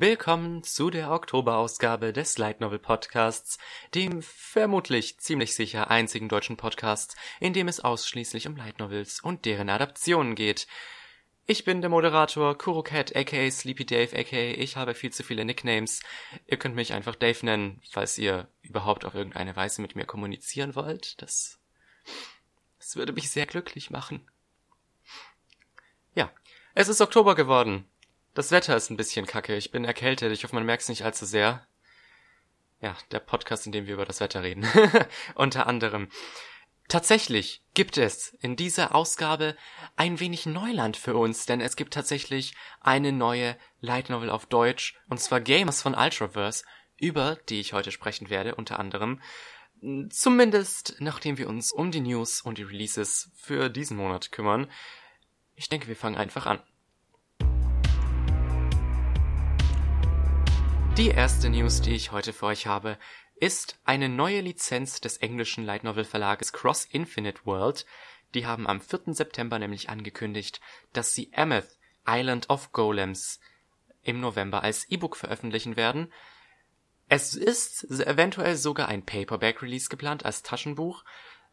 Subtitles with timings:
[0.00, 3.58] Willkommen zu der Oktoberausgabe des Light Novel Podcasts,
[3.94, 9.44] dem vermutlich ziemlich sicher einzigen deutschen Podcast, in dem es ausschließlich um Light Novels und
[9.44, 10.66] deren Adaptionen geht.
[11.44, 16.00] Ich bin der Moderator Kurocat aka Sleepy Dave aka ich habe viel zu viele Nicknames.
[16.46, 20.76] Ihr könnt mich einfach Dave nennen, falls ihr überhaupt auf irgendeine Weise mit mir kommunizieren
[20.76, 21.20] wollt.
[21.20, 21.60] Das,
[22.78, 24.26] das würde mich sehr glücklich machen.
[26.14, 26.32] Ja,
[26.74, 27.89] es ist Oktober geworden.
[28.34, 29.56] Das Wetter ist ein bisschen kacke.
[29.56, 30.32] Ich bin erkältet.
[30.32, 31.66] Ich hoffe, man merkt es nicht allzu sehr.
[32.80, 34.66] Ja, der Podcast, in dem wir über das Wetter reden.
[35.34, 36.08] Unter anderem.
[36.88, 39.56] Tatsächlich gibt es in dieser Ausgabe
[39.96, 44.98] ein wenig Neuland für uns, denn es gibt tatsächlich eine neue Light Novel auf Deutsch,
[45.08, 46.64] und zwar Gamers von Ultraverse,
[46.96, 49.20] über die ich heute sprechen werde, unter anderem.
[50.10, 54.68] Zumindest nachdem wir uns um die News und die Releases für diesen Monat kümmern.
[55.54, 56.60] Ich denke, wir fangen einfach an.
[61.00, 62.98] Die erste News, die ich heute für euch habe,
[63.36, 67.86] ist eine neue Lizenz des englischen Light Novel Verlages Cross Infinite World.
[68.34, 69.14] Die haben am 4.
[69.14, 70.60] September nämlich angekündigt,
[70.92, 73.40] dass sie Ameth Island of Golems
[74.02, 76.12] im November als E-Book veröffentlichen werden.
[77.08, 81.02] Es ist eventuell sogar ein Paperback-Release geplant als Taschenbuch,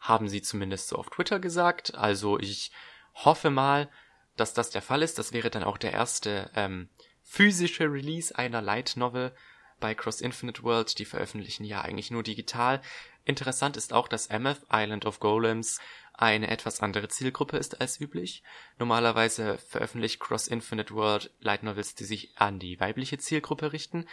[0.01, 1.95] haben sie zumindest so auf Twitter gesagt.
[1.95, 2.73] Also ich
[3.13, 3.89] hoffe mal,
[4.35, 5.17] dass das der Fall ist.
[5.17, 6.89] Das wäre dann auch der erste ähm,
[7.27, 9.35] physische Release einer Light Novel
[9.79, 12.81] bei Cross Infinite World, die veröffentlichen ja eigentlich nur digital.
[13.25, 15.79] Interessant ist auch, dass Ameth Island of Golems
[16.13, 18.43] eine etwas andere Zielgruppe ist als üblich.
[18.79, 24.07] Normalerweise veröffentlicht Cross Infinite World Light Novels, die sich an die weibliche Zielgruppe richten.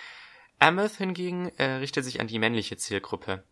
[0.58, 3.44] Ameth hingegen äh, richtet sich an die männliche Zielgruppe.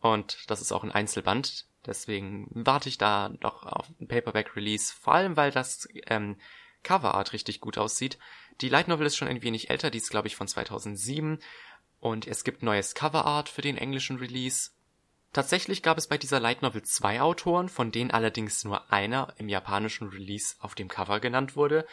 [0.00, 1.66] Und das ist auch ein Einzelband.
[1.86, 4.92] Deswegen warte ich da noch auf ein Paperback-Release.
[4.92, 6.36] Vor allem, weil das ähm,
[6.82, 8.18] Coverart richtig gut aussieht.
[8.60, 11.38] Die Light Novel ist schon ein wenig älter, die ist glaube ich von 2007
[12.00, 14.70] und es gibt neues Coverart für den englischen Release.
[15.32, 19.48] Tatsächlich gab es bei dieser Light Novel zwei Autoren, von denen allerdings nur einer im
[19.48, 21.86] japanischen Release auf dem Cover genannt wurde.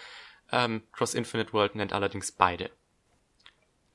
[0.52, 2.70] Ähm, Cross Infinite World nennt allerdings beide.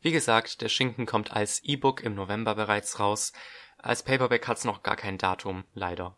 [0.01, 3.33] Wie gesagt, der Schinken kommt als E-Book im November bereits raus.
[3.79, 6.17] Als Paperback hat's noch gar kein Datum, leider.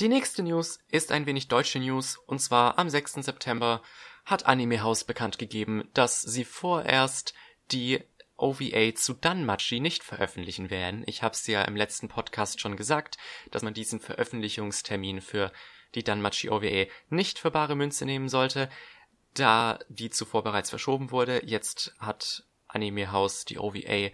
[0.00, 3.14] Die nächste News ist ein wenig deutsche News, und zwar am 6.
[3.14, 3.82] September
[4.24, 7.34] hat Anime House bekannt gegeben, dass sie vorerst
[7.70, 8.00] die
[8.36, 11.04] OVA zu Danmachi nicht veröffentlichen werden.
[11.06, 13.16] Ich habe es ja im letzten Podcast schon gesagt,
[13.50, 15.52] dass man diesen Veröffentlichungstermin für
[15.94, 18.68] die Danmachi OVA nicht für bare Münze nehmen sollte,
[19.34, 21.44] da die zuvor bereits verschoben wurde.
[21.44, 24.10] Jetzt hat Anime House die OVA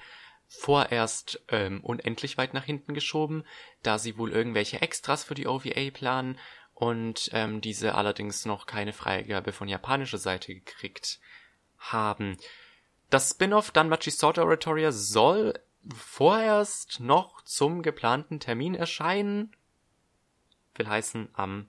[0.47, 3.45] vorerst ähm, unendlich weit nach hinten geschoben,
[3.83, 6.39] da sie wohl irgendwelche Extras für die OVA planen
[6.79, 11.19] und ähm, diese allerdings noch keine Freigabe von japanischer Seite gekriegt
[11.77, 12.37] haben.
[13.11, 15.55] Das Spin-off Danmachi Sword Oratoria soll
[15.93, 19.57] vorerst noch zum geplanten Termin erscheinen.
[20.77, 21.69] Will heißen am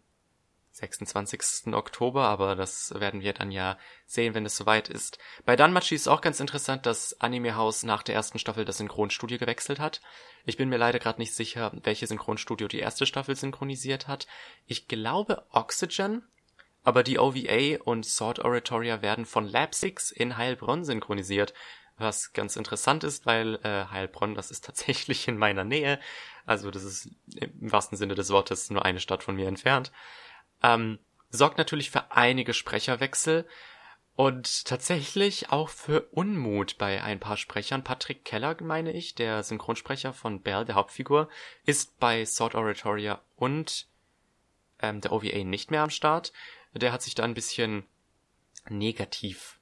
[0.79, 1.73] 26.
[1.73, 5.19] Oktober, aber das werden wir dann ja sehen, wenn es soweit ist.
[5.45, 9.37] Bei Danmachi ist auch ganz interessant, dass Anime House nach der ersten Staffel das Synchronstudio
[9.37, 10.01] gewechselt hat.
[10.45, 14.27] Ich bin mir leider gerade nicht sicher, welche Synchronstudio die erste Staffel synchronisiert hat.
[14.65, 16.23] Ich glaube Oxygen,
[16.83, 21.53] aber die OVA und Sword Oratoria werden von Lab 6 in Heilbronn synchronisiert.
[21.97, 25.99] Was ganz interessant ist, weil äh, Heilbronn, das ist tatsächlich in meiner Nähe.
[26.45, 29.91] Also das ist im wahrsten Sinne des Wortes nur eine Stadt von mir entfernt
[30.63, 30.99] ähm,
[31.29, 33.47] sorgt natürlich für einige Sprecherwechsel
[34.15, 37.83] und tatsächlich auch für Unmut bei ein paar Sprechern.
[37.85, 41.29] Patrick Keller, meine ich, der Synchronsprecher von Bell, der Hauptfigur,
[41.65, 43.87] ist bei Sword Oratoria und
[44.81, 46.33] ähm, der OVA nicht mehr am Start.
[46.73, 47.85] Der hat sich da ein bisschen
[48.67, 49.59] negativ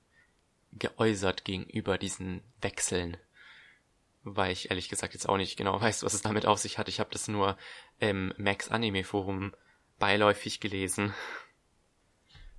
[0.73, 3.17] geäußert gegenüber diesen Wechseln.
[4.23, 6.89] Weil ich ehrlich gesagt jetzt auch nicht genau weiß, was es damit auf sich hat.
[6.89, 7.57] Ich habe das nur
[7.99, 9.53] im Max Anime Forum
[9.99, 11.13] beiläufig gelesen.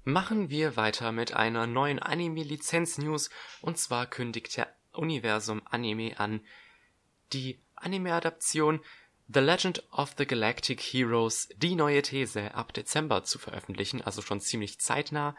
[0.05, 3.31] Machen wir weiter mit einer neuen Anime-Lizenz-News
[3.61, 6.41] und zwar kündigt der Universum Anime an,
[7.33, 8.81] die Anime-Adaption
[9.31, 14.41] The Legend of the Galactic Heroes, die neue These, ab Dezember zu veröffentlichen, also schon
[14.41, 15.37] ziemlich zeitnah.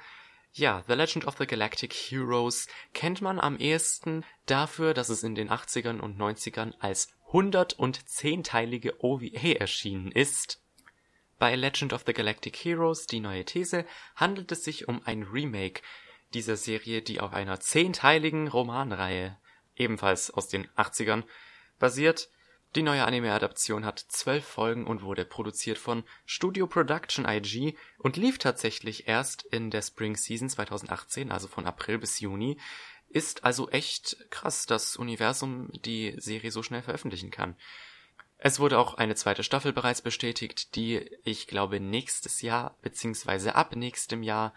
[0.52, 5.34] Ja, The Legend of the Galactic Heroes kennt man am ehesten dafür, dass es in
[5.34, 10.62] den 80ern und 90ern als 110-teilige OVA erschienen ist.
[11.39, 15.81] Bei Legend of the Galactic Heroes, die neue These, handelt es sich um ein Remake
[16.33, 19.38] dieser Serie, die auf einer zehnteiligen Romanreihe,
[19.77, 21.24] ebenfalls aus den 80ern,
[21.80, 22.30] basiert.
[22.75, 28.38] Die neue Anime-Adaption hat zwölf Folgen und wurde produziert von Studio Production IG und lief
[28.38, 32.59] tatsächlich erst in der Spring Season 2018, also von April bis Juni.
[33.07, 37.56] Ist also echt krass, dass Universum die Serie so schnell veröffentlichen kann.
[38.41, 43.75] Es wurde auch eine zweite Staffel bereits bestätigt, die ich glaube nächstes Jahr beziehungsweise ab
[43.75, 44.53] nächstem Jahr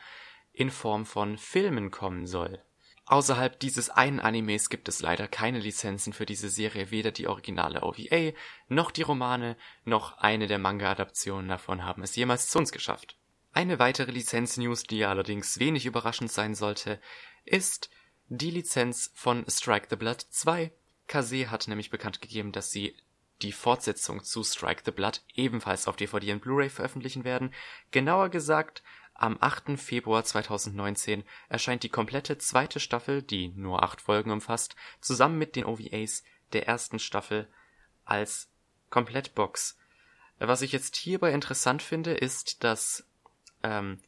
[0.52, 2.62] in Form von Filmen kommen soll.
[3.06, 7.82] Außerhalb dieses einen Animes gibt es leider keine Lizenzen für diese Serie, weder die originale
[7.82, 8.32] OVA,
[8.68, 13.16] noch die Romane, noch eine der Manga-Adaptionen davon haben es jemals zu uns geschafft.
[13.52, 17.00] Eine weitere Lizenz-News, die allerdings wenig überraschend sein sollte,
[17.44, 17.90] ist
[18.28, 20.72] die Lizenz von Strike the Blood 2.
[21.08, 22.96] Kase hat nämlich bekannt gegeben, dass sie
[23.40, 27.52] die Fortsetzung zu Strike the Blood ebenfalls auf DVD und Blu-ray veröffentlichen werden.
[27.90, 28.82] Genauer gesagt
[29.14, 29.78] am 8.
[29.78, 35.64] Februar 2019 erscheint die komplette zweite Staffel, die nur acht Folgen umfasst, zusammen mit den
[35.64, 37.48] OVAs der ersten Staffel
[38.04, 38.50] als
[38.90, 39.78] Komplettbox.
[40.38, 43.06] Was ich jetzt hierbei interessant finde, ist, dass
[43.62, 44.00] ähm,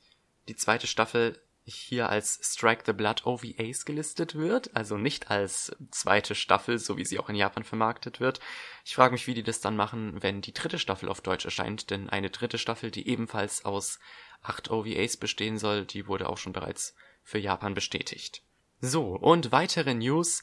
[0.49, 6.35] die zweite Staffel hier als Strike the Blood OVAs gelistet wird, also nicht als zweite
[6.35, 8.41] Staffel, so wie sie auch in Japan vermarktet wird.
[8.85, 11.91] Ich frage mich, wie die das dann machen, wenn die dritte Staffel auf Deutsch erscheint,
[11.91, 13.99] denn eine dritte Staffel, die ebenfalls aus
[14.43, 18.43] acht OVAs bestehen soll, die wurde auch schon bereits für Japan bestätigt.
[18.81, 20.43] So, und weitere News,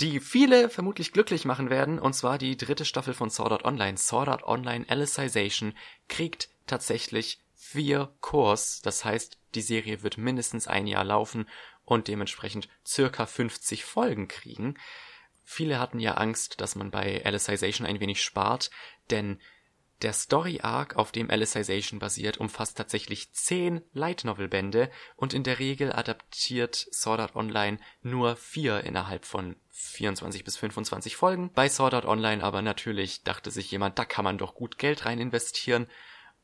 [0.00, 3.98] die viele vermutlich glücklich machen werden, und zwar die dritte Staffel von Sword Art Online.
[3.98, 5.74] Sword Art Online Alicization
[6.08, 11.48] kriegt tatsächlich vier Cores, das heißt die Serie wird mindestens ein Jahr laufen
[11.84, 14.76] und dementsprechend circa 50 Folgen kriegen.
[15.44, 18.70] Viele hatten ja Angst, dass man bei Alicization ein wenig spart,
[19.10, 19.40] denn
[20.02, 25.42] der Story Arc, auf dem Alicization basiert, umfasst tatsächlich 10 Light Novel Bände und in
[25.42, 31.52] der Regel adaptiert Sword Art Online nur vier innerhalb von 24 bis 25 Folgen.
[31.52, 35.04] Bei Sword Art Online aber natürlich dachte sich jemand, da kann man doch gut Geld
[35.04, 35.86] rein investieren.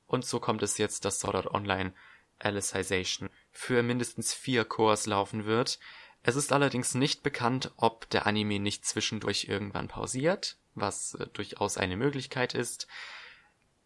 [0.07, 1.95] Und so kommt es jetzt, dass Sword Art Online
[2.39, 5.79] Alicization für mindestens vier Cores laufen wird.
[6.23, 11.79] Es ist allerdings nicht bekannt, ob der Anime nicht zwischendurch irgendwann pausiert, was äh, durchaus
[11.79, 12.87] eine Möglichkeit ist.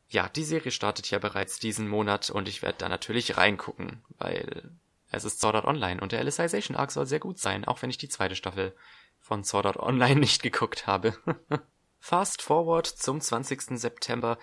[0.08, 4.72] Ja, die Serie startet ja bereits diesen Monat und ich werde da natürlich reingucken, weil
[5.10, 7.90] es ist Sword Art Online und der Alicization Arc soll sehr gut sein, auch wenn
[7.90, 8.74] ich die zweite Staffel
[9.18, 11.16] von Sword Art Online nicht geguckt habe.
[12.00, 13.78] Fast forward zum 20.
[13.78, 14.38] September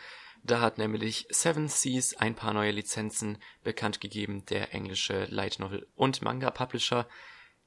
[0.47, 4.45] da hat nämlich Seven Seas ein paar neue Lizenzen bekannt gegeben.
[4.45, 7.07] Der englische Light Novel und Manga Publisher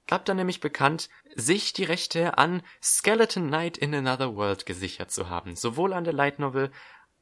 [0.06, 5.28] gab dann nämlich bekannt, sich die Rechte an Skeleton Knight in Another World gesichert zu
[5.28, 5.54] haben.
[5.56, 6.72] Sowohl an der Light Novel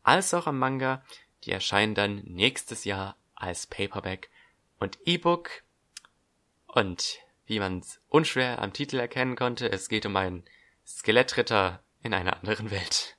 [0.02, 1.04] als auch am Manga.
[1.44, 4.30] Die erscheinen dann nächstes Jahr als Paperback
[4.78, 5.62] und E-Book.
[6.66, 10.44] Und wie man unschwer am Titel erkennen konnte, es geht um einen
[10.86, 13.16] Skelettritter in einer anderen Welt.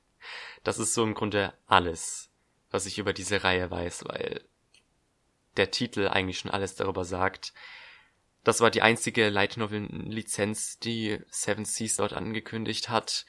[0.63, 2.28] Das ist so im Grunde alles,
[2.71, 4.43] was ich über diese Reihe weiß, weil
[5.57, 7.53] der Titel eigentlich schon alles darüber sagt.
[8.43, 13.25] Das war die einzige Light Novel Lizenz, die Seven Seas dort angekündigt hat.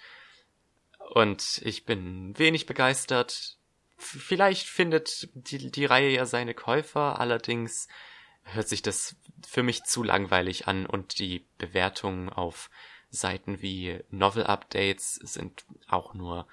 [1.14, 3.56] Und ich bin wenig begeistert.
[3.96, 7.88] Vielleicht findet die, die Reihe ja seine Käufer, allerdings
[8.44, 9.16] hört sich das
[9.46, 12.70] für mich zu langweilig an und die Bewertungen auf
[13.10, 16.47] Seiten wie Novel Updates sind auch nur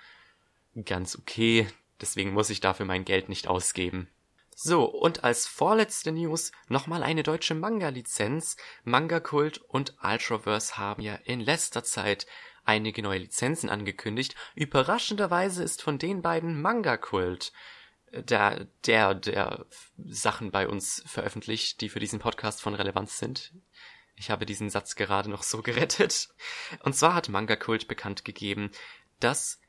[0.86, 1.68] ganz okay,
[2.02, 4.10] deswegen muss ich dafür mein Geld nicht ausgeben.
[4.60, 8.58] So, und als vorletzte News nochmal eine deutsche Manga-Lizenz.
[8.84, 12.26] Manga Kult und Ultraverse haben ja in letzter Zeit
[12.66, 14.36] einige neue Lizenzen angekündigt.
[14.56, 17.54] Überraschenderweise ist von den beiden Manga Kult
[18.12, 23.54] äh, der, der, der Sachen bei uns veröffentlicht, die für diesen Podcast von Relevanz sind.
[24.16, 26.30] Ich habe diesen Satz gerade noch so gerettet.
[26.82, 28.72] Und zwar hat Manga Kult bekannt gegeben,
[29.20, 29.62] dass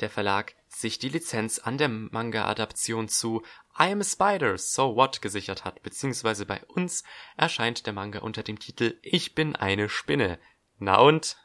[0.00, 3.42] der Verlag sich die Lizenz an der Manga-Adaption zu
[3.78, 7.04] I Am a Spider, So What gesichert hat, beziehungsweise bei uns
[7.36, 10.38] erscheint der Manga unter dem Titel Ich bin eine Spinne.
[10.78, 11.36] Na und?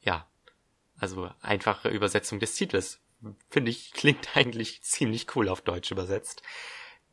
[0.00, 0.28] Ja,
[0.98, 3.00] also einfache Übersetzung des Titels.
[3.50, 6.42] Finde ich, klingt eigentlich ziemlich cool auf Deutsch übersetzt.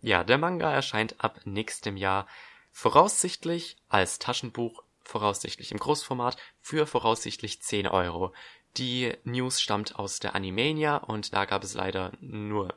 [0.01, 2.27] Ja, der Manga erscheint ab nächstem Jahr
[2.71, 8.33] voraussichtlich als Taschenbuch, voraussichtlich im Großformat, für voraussichtlich 10 Euro.
[8.77, 12.73] Die News stammt aus der Animania und da gab es leider nur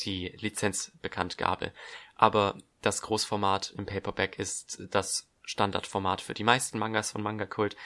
[0.00, 1.72] die Lizenzbekanntgabe.
[2.14, 7.76] Aber das Großformat im Paperback ist das Standardformat für die meisten Mangas von Manga Kult.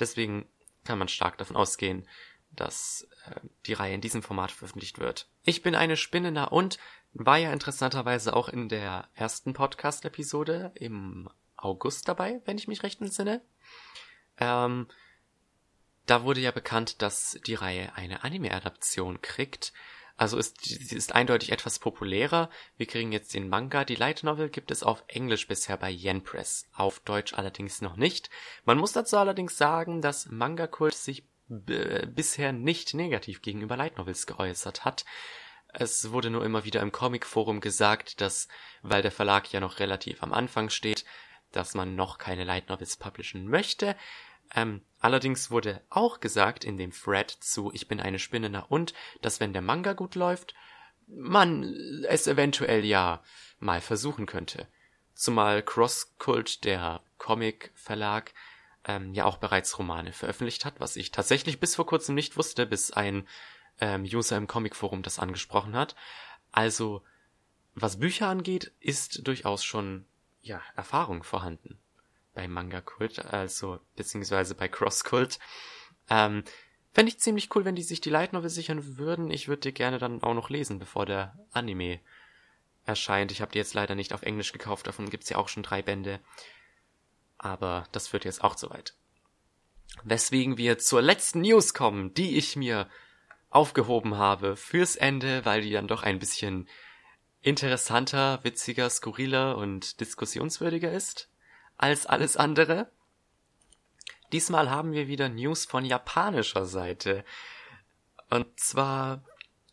[0.00, 0.46] Deswegen
[0.84, 2.06] kann man stark davon ausgehen,
[2.50, 5.28] dass äh, die Reihe in diesem Format veröffentlicht wird.
[5.44, 6.78] Ich bin eine Spinne und
[7.14, 13.00] war ja interessanterweise auch in der ersten Podcast-Episode im August dabei, wenn ich mich recht
[13.00, 13.42] entsinne.
[14.38, 14.88] Ähm,
[16.06, 19.72] da wurde ja bekannt, dass die Reihe eine Anime-Adaption kriegt.
[20.16, 22.50] Also ist, sie ist eindeutig etwas populärer.
[22.76, 23.84] Wir kriegen jetzt den Manga.
[23.84, 27.96] Die Light Novel gibt es auf Englisch bisher bei Yen Press, auf Deutsch allerdings noch
[27.96, 28.30] nicht.
[28.64, 34.26] Man muss dazu allerdings sagen, dass Manga Kult sich bisher nicht negativ gegenüber Light Novels
[34.26, 35.04] geäußert hat.
[35.74, 38.48] Es wurde nur immer wieder im Comic Forum gesagt, dass,
[38.82, 41.04] weil der Verlag ja noch relativ am Anfang steht,
[41.50, 43.96] dass man noch keine Light Novels publishen möchte.
[44.54, 48.92] Ähm, allerdings wurde auch gesagt in dem Thread zu Ich bin eine Spinne na und,
[49.22, 50.54] dass wenn der Manga gut läuft,
[51.06, 51.64] man
[52.08, 53.22] es eventuell ja
[53.58, 54.66] mal versuchen könnte.
[55.14, 58.32] Zumal Cross Cult, der Comic Verlag,
[58.84, 62.66] ähm, ja auch bereits Romane veröffentlicht hat, was ich tatsächlich bis vor kurzem nicht wusste,
[62.66, 63.28] bis ein
[63.80, 65.94] ähm, User im Comic Forum das angesprochen hat.
[66.50, 67.02] Also,
[67.74, 70.04] was Bücher angeht, ist durchaus schon
[70.42, 71.81] ja Erfahrung vorhanden
[72.34, 75.38] bei Manga Kult, also beziehungsweise bei Cross Kult.
[76.08, 76.44] Ähm,
[76.92, 79.30] Fände ich ziemlich cool, wenn die sich die Light Novel sichern würden.
[79.30, 82.00] Ich würde die gerne dann auch noch lesen, bevor der Anime
[82.84, 83.32] erscheint.
[83.32, 85.80] Ich habe die jetzt leider nicht auf Englisch gekauft, davon gibt's ja auch schon drei
[85.80, 86.20] Bände.
[87.38, 88.94] Aber das führt jetzt auch zu weit.
[90.04, 92.88] Weswegen wir zur letzten News kommen, die ich mir
[93.48, 96.68] aufgehoben habe fürs Ende, weil die dann doch ein bisschen
[97.40, 101.31] interessanter, witziger, skurriler und diskussionswürdiger ist
[101.82, 102.90] als alles andere.
[104.32, 107.24] Diesmal haben wir wieder News von japanischer Seite.
[108.30, 109.24] Und zwar,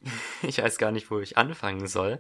[0.41, 2.19] ich weiß gar nicht, wo ich anfangen soll.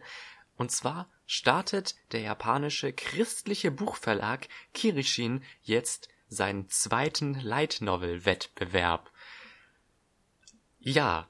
[0.57, 9.11] Und zwar startet der japanische christliche Buchverlag Kirishin jetzt seinen zweiten Light Novel Wettbewerb.
[10.77, 11.27] Ja,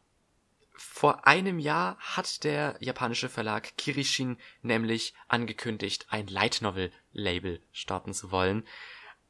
[1.00, 8.14] vor einem Jahr hat der japanische Verlag Kirishin nämlich angekündigt, ein Light Novel Label starten
[8.14, 8.68] zu wollen.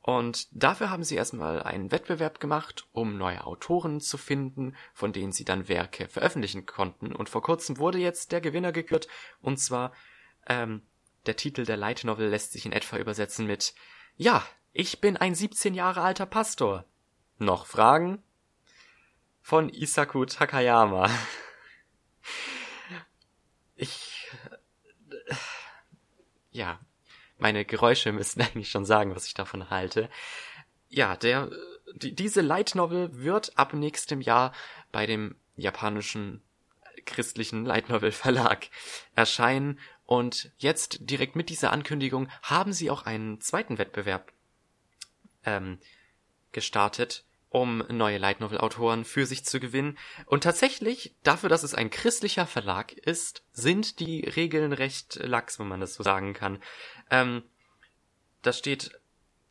[0.02, 5.32] Und dafür haben sie erstmal einen Wettbewerb gemacht, um neue Autoren zu finden, von denen
[5.32, 7.14] sie dann Werke veröffentlichen konnten.
[7.14, 9.08] Und vor kurzem wurde jetzt der Gewinner gekürt,
[9.40, 9.94] und zwar
[10.48, 10.82] ähm,
[11.28, 13.76] der Titel der Light Novel lässt sich in etwa übersetzen mit
[14.16, 16.86] Ja, ich bin ein 17 Jahre alter Pastor.
[17.38, 18.24] Noch Fragen?
[19.44, 21.12] Von Isaku Takayama.
[23.76, 24.28] Ich.
[26.52, 26.80] Ja,
[27.38, 30.10] meine Geräusche müssen eigentlich schon sagen, was ich davon halte.
[30.90, 31.50] Ja, der,
[31.96, 34.54] die, diese Light Novel wird ab nächstem Jahr
[34.92, 36.42] bei dem japanischen
[37.06, 38.68] christlichen Light Novel Verlag
[39.16, 44.34] erscheinen und jetzt direkt mit dieser Ankündigung haben sie auch einen zweiten Wettbewerb
[45.46, 45.80] ähm,
[46.52, 49.98] gestartet, um neue Light Novel Autoren für sich zu gewinnen.
[50.26, 55.68] Und tatsächlich, dafür, dass es ein christlicher Verlag ist, sind die Regeln recht lax, wenn
[55.68, 56.62] man das so sagen kann.
[57.10, 57.44] Ähm,
[58.44, 58.92] da steht,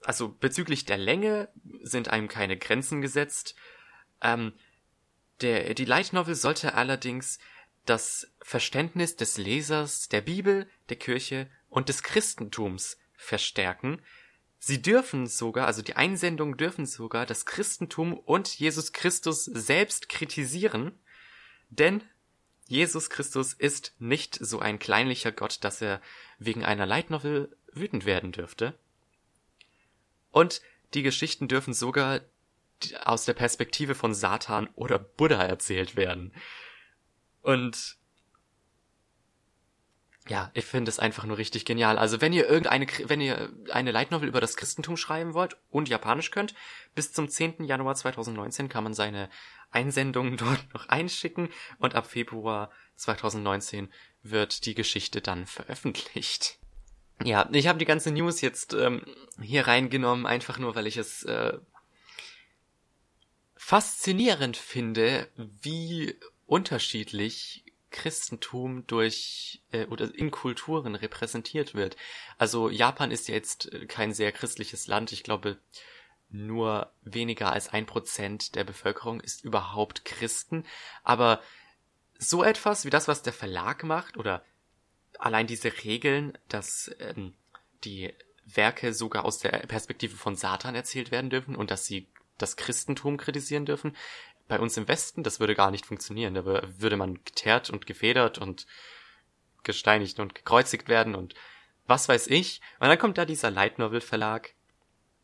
[0.03, 1.49] also bezüglich der Länge
[1.83, 3.57] sind einem keine Grenzen gesetzt.
[4.23, 4.53] Ähm,
[5.41, 7.39] der, die Light Novel sollte allerdings
[7.85, 14.03] das Verständnis des Lesers der Bibel, der Kirche und des Christentums verstärken.
[14.59, 20.99] Sie dürfen sogar, also die Einsendungen dürfen sogar das Christentum und Jesus Christus selbst kritisieren,
[21.71, 22.03] denn
[22.67, 26.03] Jesus Christus ist nicht so ein kleinlicher Gott, dass er
[26.39, 28.79] wegen einer Light Novel wütend werden dürfte.
[30.31, 30.61] Und
[30.95, 32.21] die Geschichten dürfen sogar
[33.05, 36.33] aus der Perspektive von Satan oder Buddha erzählt werden.
[37.43, 37.98] Und
[40.29, 41.99] ja, ich finde es einfach nur richtig genial.
[41.99, 45.89] Also wenn ihr irgendeine, wenn ihr eine Light Novel über das Christentum schreiben wollt und
[45.89, 46.55] Japanisch könnt,
[46.95, 47.65] bis zum 10.
[47.65, 49.31] Januar 2019 kann man seine
[49.71, 53.93] Einsendungen dort noch einschicken und ab Februar 2019
[54.23, 56.59] wird die Geschichte dann veröffentlicht.
[57.25, 59.05] Ja, ich habe die ganze News jetzt ähm,
[59.41, 61.59] hier reingenommen, einfach nur, weil ich es äh,
[63.57, 66.15] faszinierend finde, wie
[66.47, 71.97] unterschiedlich Christentum durch äh, oder in Kulturen repräsentiert wird.
[72.37, 75.13] Also Japan ist ja jetzt äh, kein sehr christliches Land.
[75.13, 75.59] Ich glaube,
[76.31, 80.65] nur weniger als ein Prozent der Bevölkerung ist überhaupt Christen.
[81.03, 81.41] Aber
[82.19, 84.45] so etwas wie das, was der Verlag macht, oder
[85.19, 87.35] allein diese Regeln, dass ähm,
[87.85, 88.13] die
[88.45, 93.17] Werke sogar aus der Perspektive von Satan erzählt werden dürfen und dass sie das Christentum
[93.17, 93.97] kritisieren dürfen,
[94.49, 96.35] bei uns im Westen, das würde gar nicht funktionieren.
[96.35, 98.67] Da würde man geteert und gefedert und
[99.63, 101.35] gesteinigt und gekreuzigt werden und
[101.87, 102.61] was weiß ich.
[102.81, 104.55] Und dann kommt da dieser Light Novel Verlag,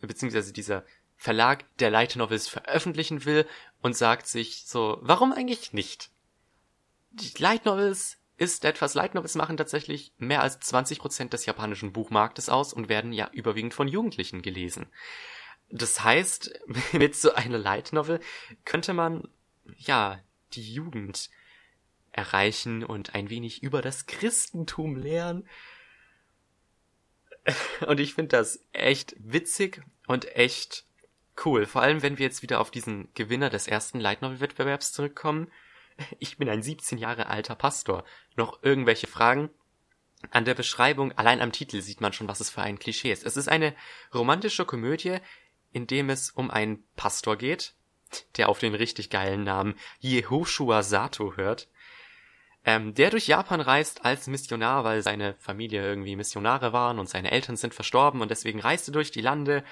[0.01, 0.85] beziehungsweise dieser
[1.17, 3.47] Verlag, der Light Novels veröffentlichen will
[3.81, 6.11] und sagt sich so, warum eigentlich nicht?
[7.13, 12.49] Die Light Novels ist etwas, Light Novels machen tatsächlich mehr als 20% des japanischen Buchmarktes
[12.49, 14.87] aus und werden ja überwiegend von Jugendlichen gelesen.
[15.71, 16.61] Das heißt,
[16.93, 18.21] mit so einer Light Novel
[18.65, 19.29] könnte man,
[19.77, 20.21] ja,
[20.53, 21.31] die Jugend
[22.13, 25.49] erreichen und ein wenig über das Christentum lernen.
[27.87, 30.87] Und ich finde das echt witzig und echt
[31.45, 31.67] cool.
[31.67, 35.51] Vor allem, wenn wir jetzt wieder auf diesen Gewinner des ersten Light Novel Wettbewerbs zurückkommen.
[36.19, 38.05] Ich bin ein 17 Jahre alter Pastor.
[38.35, 39.49] Noch irgendwelche Fragen?
[40.33, 43.25] An der Beschreibung, allein am Titel sieht man schon, was es für ein Klischee ist.
[43.25, 43.77] Es ist eine
[44.13, 45.19] romantische Komödie,
[45.75, 47.75] in dem es um einen Pastor geht,
[48.37, 51.69] der auf den richtig geilen Namen Yehoshua Sato hört,
[52.65, 57.33] ähm, der durch Japan reist als Missionar, weil seine Familie irgendwie Missionare waren und seine
[57.33, 59.65] Eltern sind verstorben und deswegen reiste durch die Lande,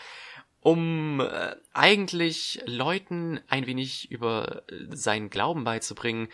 [0.60, 6.28] um äh, eigentlich Leuten ein wenig über seinen Glauben beizubringen.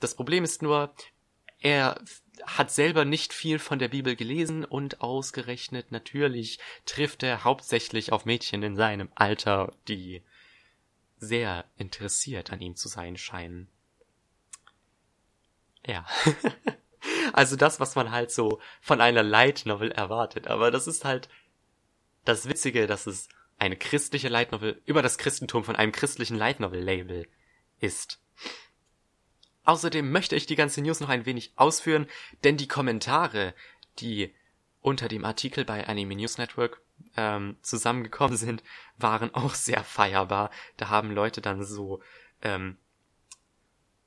[0.00, 0.92] Das Problem ist nur,
[1.64, 1.98] er
[2.44, 8.26] hat selber nicht viel von der Bibel gelesen und ausgerechnet natürlich trifft er hauptsächlich auf
[8.26, 10.22] Mädchen in seinem Alter, die
[11.16, 13.68] sehr interessiert an ihm zu sein scheinen.
[15.86, 16.06] Ja.
[17.32, 20.46] also das, was man halt so von einer Light Novel erwartet.
[20.48, 21.30] Aber das ist halt
[22.26, 26.60] das Witzige, dass es eine christliche Light Novel über das Christentum von einem christlichen Light
[26.60, 27.26] Novel Label
[27.80, 28.20] ist.
[29.64, 32.06] Außerdem möchte ich die ganze News noch ein wenig ausführen,
[32.44, 33.54] denn die Kommentare,
[33.98, 34.34] die
[34.80, 36.82] unter dem Artikel bei Anime News Network
[37.16, 38.62] ähm, zusammengekommen sind,
[38.98, 40.50] waren auch sehr feierbar.
[40.76, 42.02] Da haben Leute dann so
[42.42, 42.76] ähm,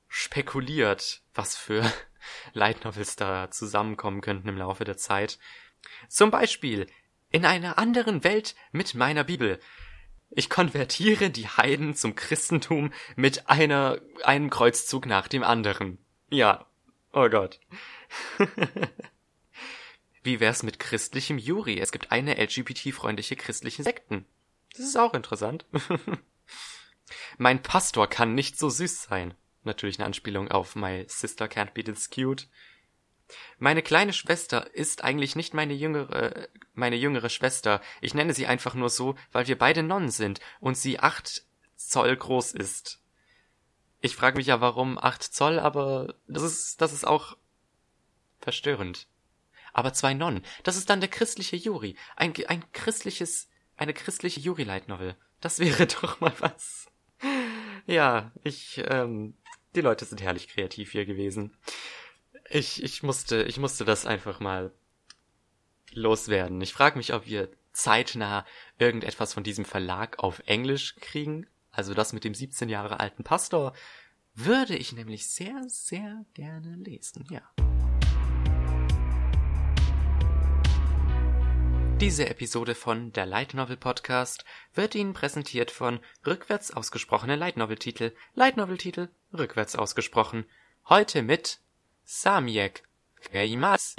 [0.06, 1.82] spekuliert, was für
[2.52, 5.38] Light Novels da zusammenkommen könnten im Laufe der Zeit.
[6.08, 6.86] Zum Beispiel
[7.30, 9.58] in einer anderen Welt mit meiner Bibel.
[10.30, 15.98] Ich konvertiere die Heiden zum Christentum mit einer, einem Kreuzzug nach dem anderen.
[16.30, 16.66] Ja.
[17.12, 17.58] Oh Gott.
[20.22, 21.80] Wie wär's mit christlichem Juri?
[21.80, 24.26] Es gibt eine LGBT-freundliche christliche Sekten.
[24.76, 25.64] Das ist auch interessant.
[27.38, 29.34] mein Pastor kann nicht so süß sein.
[29.64, 32.48] Natürlich eine Anspielung auf My Sister Can't Be This Cute.
[33.58, 37.80] Meine kleine Schwester ist eigentlich nicht meine jüngere, meine jüngere Schwester.
[38.00, 41.44] Ich nenne sie einfach nur so, weil wir beide Nonnen sind und sie acht
[41.76, 43.00] Zoll groß ist.
[44.00, 47.36] Ich frage mich ja, warum acht Zoll, aber das ist, das ist auch
[48.40, 49.08] verstörend.
[49.72, 51.96] Aber zwei Nonnen, das ist dann der christliche Juri.
[52.16, 55.16] Ein, ein christliches, eine christliche Juri-Light Novel.
[55.40, 56.86] Das wäre doch mal was.
[57.86, 59.34] Ja, ich, ähm,
[59.74, 61.56] die Leute sind herrlich kreativ hier gewesen.
[62.50, 64.72] Ich, ich musste, ich musste das einfach mal
[65.92, 66.58] loswerden.
[66.62, 68.46] Ich frage mich, ob wir zeitnah
[68.78, 71.46] irgendetwas von diesem Verlag auf Englisch kriegen.
[71.70, 73.74] Also das mit dem 17 Jahre alten Pastor
[74.34, 77.42] würde ich nämlich sehr, sehr gerne lesen, ja.
[82.00, 87.76] Diese Episode von der Light Novel Podcast wird Ihnen präsentiert von rückwärts ausgesprochene Light Novel
[87.76, 90.46] Titel, Light Novel Titel rückwärts ausgesprochen.
[90.88, 91.60] Heute mit
[92.10, 92.84] Samiek
[93.34, 93.94] Geimas.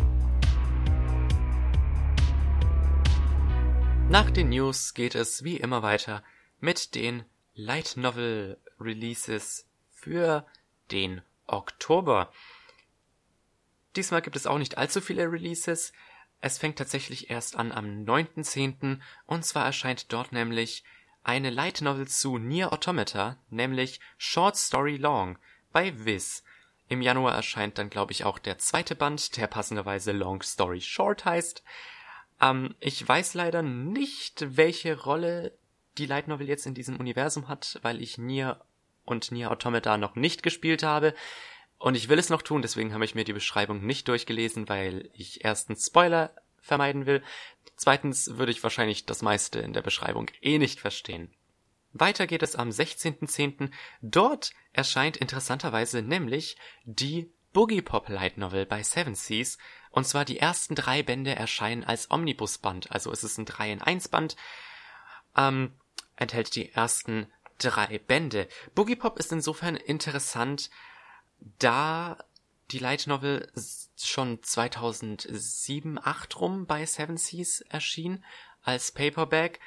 [4.10, 6.24] Nach den News geht es wie immer weiter
[6.60, 10.44] mit den Light Novel Releases für
[10.90, 12.34] den Oktober.
[13.96, 15.94] Diesmal gibt es auch nicht allzu viele Releases.
[16.42, 19.02] Es fängt tatsächlich erst an am 9.10.
[19.28, 20.84] und zwar erscheint dort nämlich
[21.22, 25.38] eine Light Novel zu Nier Automata, nämlich Short Story Long
[25.72, 26.44] bei Viz.
[26.90, 31.24] Im Januar erscheint dann, glaube ich, auch der zweite Band, der passenderweise Long Story Short
[31.24, 31.64] heißt.
[32.42, 35.54] Ähm, ich weiß leider nicht, welche Rolle
[36.00, 38.60] die Light Novel jetzt in diesem Universum hat, weil ich Nier
[39.06, 41.14] und Nier Automata noch nicht gespielt habe.
[41.78, 45.12] Und ich will es noch tun, deswegen habe ich mir die Beschreibung nicht durchgelesen, weil
[45.14, 47.24] ich erstens Spoiler vermeiden will.
[47.76, 51.32] Zweitens würde ich wahrscheinlich das meiste in der Beschreibung eh nicht verstehen.
[51.94, 53.72] Weiter geht es am 16.10.
[54.02, 59.58] Dort erscheint interessanterweise nämlich die Boogie Pop Light Novel bei Seven Seas.
[59.92, 62.92] Und zwar die ersten drei Bände erscheinen als Omnibusband.
[62.92, 64.36] Also es ist ein 3 in 1 Band.
[65.36, 65.74] Ähm,
[66.16, 68.48] enthält die ersten drei Bände.
[68.76, 70.70] Boogie Pop ist insofern interessant,
[71.58, 72.18] da
[72.72, 73.52] die Light Novel
[73.98, 78.24] schon 2007, 8 rum bei Seven Seas erschien
[78.62, 79.60] als Paperback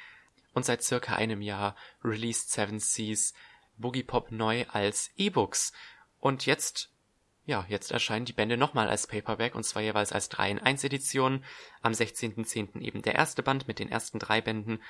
[0.53, 3.33] und seit circa einem Jahr released Seven Seas
[3.77, 5.73] Boogie Pop neu als E-Books.
[6.19, 6.91] Und jetzt,
[7.45, 10.83] ja, jetzt erscheinen die Bände nochmal als Paperback und zwar jeweils als 3 in 1
[10.83, 11.43] Edition.
[11.81, 12.79] Am 16.10.
[12.81, 14.81] eben der erste Band mit den ersten drei Bänden.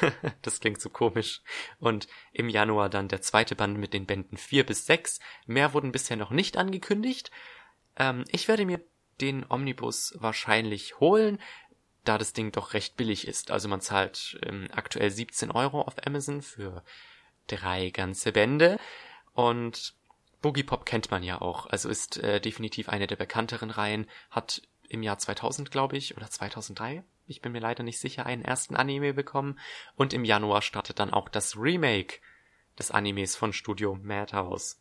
[0.42, 1.42] das klingt so komisch.
[1.78, 5.20] Und im Januar dann der zweite Band mit den Bänden 4 bis 6.
[5.46, 7.30] Mehr wurden bisher noch nicht angekündigt.
[7.96, 8.80] Ähm, ich werde mir
[9.20, 11.38] den Omnibus wahrscheinlich holen.
[12.04, 13.50] Da das Ding doch recht billig ist.
[13.50, 16.82] Also man zahlt ähm, aktuell 17 Euro auf Amazon für
[17.46, 18.78] drei ganze Bände
[19.32, 19.94] und
[20.42, 24.62] Boogie Pop kennt man ja auch, also ist äh, definitiv eine der bekannteren Reihen, hat
[24.88, 28.74] im Jahr 2000, glaube ich, oder 2003, ich bin mir leider nicht sicher, einen ersten
[28.74, 29.58] Anime bekommen
[29.96, 32.20] und im Januar startet dann auch das Remake
[32.78, 34.80] des Animes von Studio Madhouse.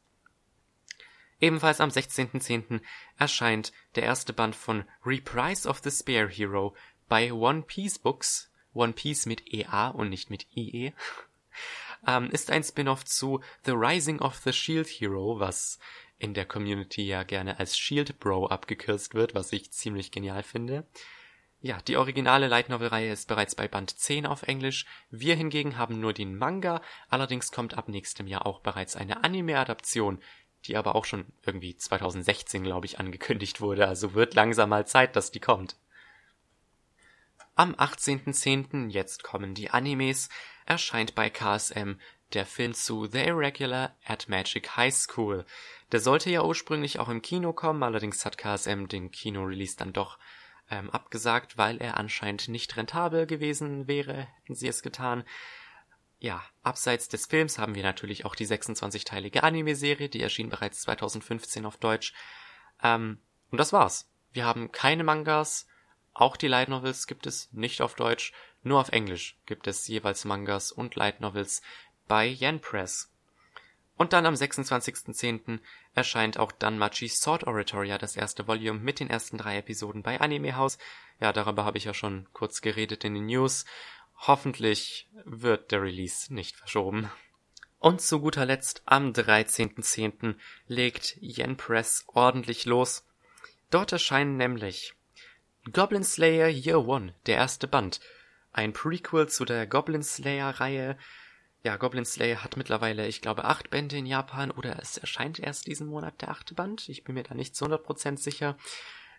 [1.42, 2.82] Ebenfalls am 16.10.
[3.18, 6.76] erscheint der erste Band von Reprise of the Spear Hero
[7.10, 10.94] bei One Piece Books, One Piece mit EA und nicht mit IE,
[12.08, 15.80] ähm, ist ein Spin-off zu The Rising of the Shield Hero, was
[16.18, 20.86] in der Community ja gerne als Shield Bro abgekürzt wird, was ich ziemlich genial finde.
[21.62, 24.86] Ja, die originale Light Novel Reihe ist bereits bei Band 10 auf Englisch.
[25.10, 26.82] Wir hingegen haben nur den Manga.
[27.10, 30.22] Allerdings kommt ab nächstem Jahr auch bereits eine Anime-Adaption,
[30.66, 33.88] die aber auch schon irgendwie 2016, glaube ich, angekündigt wurde.
[33.88, 35.76] Also wird langsam mal Zeit, dass die kommt.
[37.60, 38.88] Am 18.10.
[38.88, 40.30] jetzt kommen die Animes,
[40.66, 42.00] erscheint bei KSM
[42.32, 45.46] der Film zu The Irregular at Magic High School.
[45.92, 50.20] Der sollte ja ursprünglich auch im Kino kommen, allerdings hat KSM den Kino-Release dann doch
[50.72, 55.26] ähm, abgesagt, weil er anscheinend nicht rentabel gewesen wäre, hätten sie es getan.
[56.18, 61.66] Ja, abseits des Films haben wir natürlich auch die 26-teilige Anime-Serie, die erschien bereits 2015
[61.66, 62.14] auf Deutsch.
[62.82, 63.20] Ähm,
[63.52, 64.10] und das war's.
[64.32, 65.68] Wir haben keine Mangas,
[66.14, 70.26] auch die Light Novels gibt es nicht auf Deutsch, nur auf Englisch gibt es jeweils
[70.26, 71.62] Mangas und Light Novels
[72.08, 73.12] bei Yen Press.
[74.00, 75.60] Und dann am 26.10.
[75.94, 80.56] erscheint auch Danmachi Sword Oratoria, das erste Volume mit den ersten drei Episoden bei Anime
[80.56, 80.78] House.
[81.20, 83.66] Ja, darüber habe ich ja schon kurz geredet in den News.
[84.16, 87.12] Hoffentlich wird der Release nicht verschoben.
[87.78, 90.36] Und zu guter Letzt am 13.10.
[90.68, 93.06] legt Yen Press ordentlich los.
[93.70, 94.96] Dort erscheinen nämlich
[95.72, 98.00] Goblin Slayer Year One, der erste Band.
[98.54, 100.98] Ein Prequel zu der Goblin Slayer Reihe.
[101.64, 105.68] Ja, Goblin Slayer hat mittlerweile, ich glaube, acht Bände in Japan oder es erscheint erst
[105.68, 106.90] diesen Monat der achte Band.
[106.90, 108.58] Ich bin mir da nicht zu 100% sicher.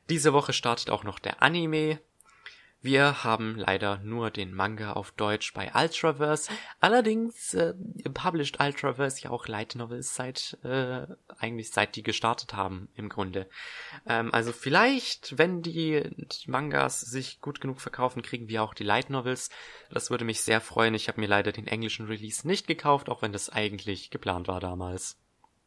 [0.09, 2.01] Diese Woche startet auch noch der Anime.
[2.83, 6.51] Wir haben leider nur den Manga auf Deutsch bei Ultraverse.
[6.81, 7.75] Allerdings äh,
[8.15, 11.07] published Ultraverse ja auch Light Novels seit äh,
[11.39, 13.49] eigentlich seit die gestartet haben im Grunde.
[14.07, 16.03] Ähm, also vielleicht, wenn die
[16.47, 19.51] Mangas sich gut genug verkaufen, kriegen wir auch die Light Novels.
[19.91, 20.95] Das würde mich sehr freuen.
[20.95, 24.61] Ich habe mir leider den englischen Release nicht gekauft, auch wenn das eigentlich geplant war
[24.61, 25.19] damals.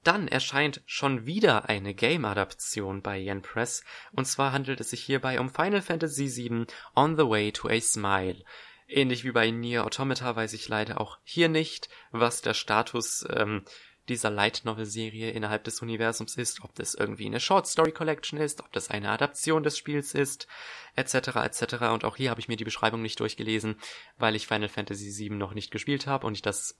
[0.04, 5.40] Dann erscheint schon wieder eine Game-Adaption bei Yen Press, und zwar handelt es sich hierbei
[5.40, 8.44] um Final Fantasy VII On the Way to a Smile.
[8.88, 13.64] Ähnlich wie bei Nier Automata weiß ich leider auch hier nicht, was der Status ähm,
[14.10, 18.38] dieser Light Novel Serie innerhalb des Universums ist, ob das irgendwie eine Short Story Collection
[18.38, 20.48] ist, ob das eine Adaption des Spiels ist,
[20.96, 21.38] etc.
[21.38, 21.74] etc.
[21.94, 23.80] Und auch hier habe ich mir die Beschreibung nicht durchgelesen,
[24.18, 26.78] weil ich Final Fantasy VII noch nicht gespielt habe und ich das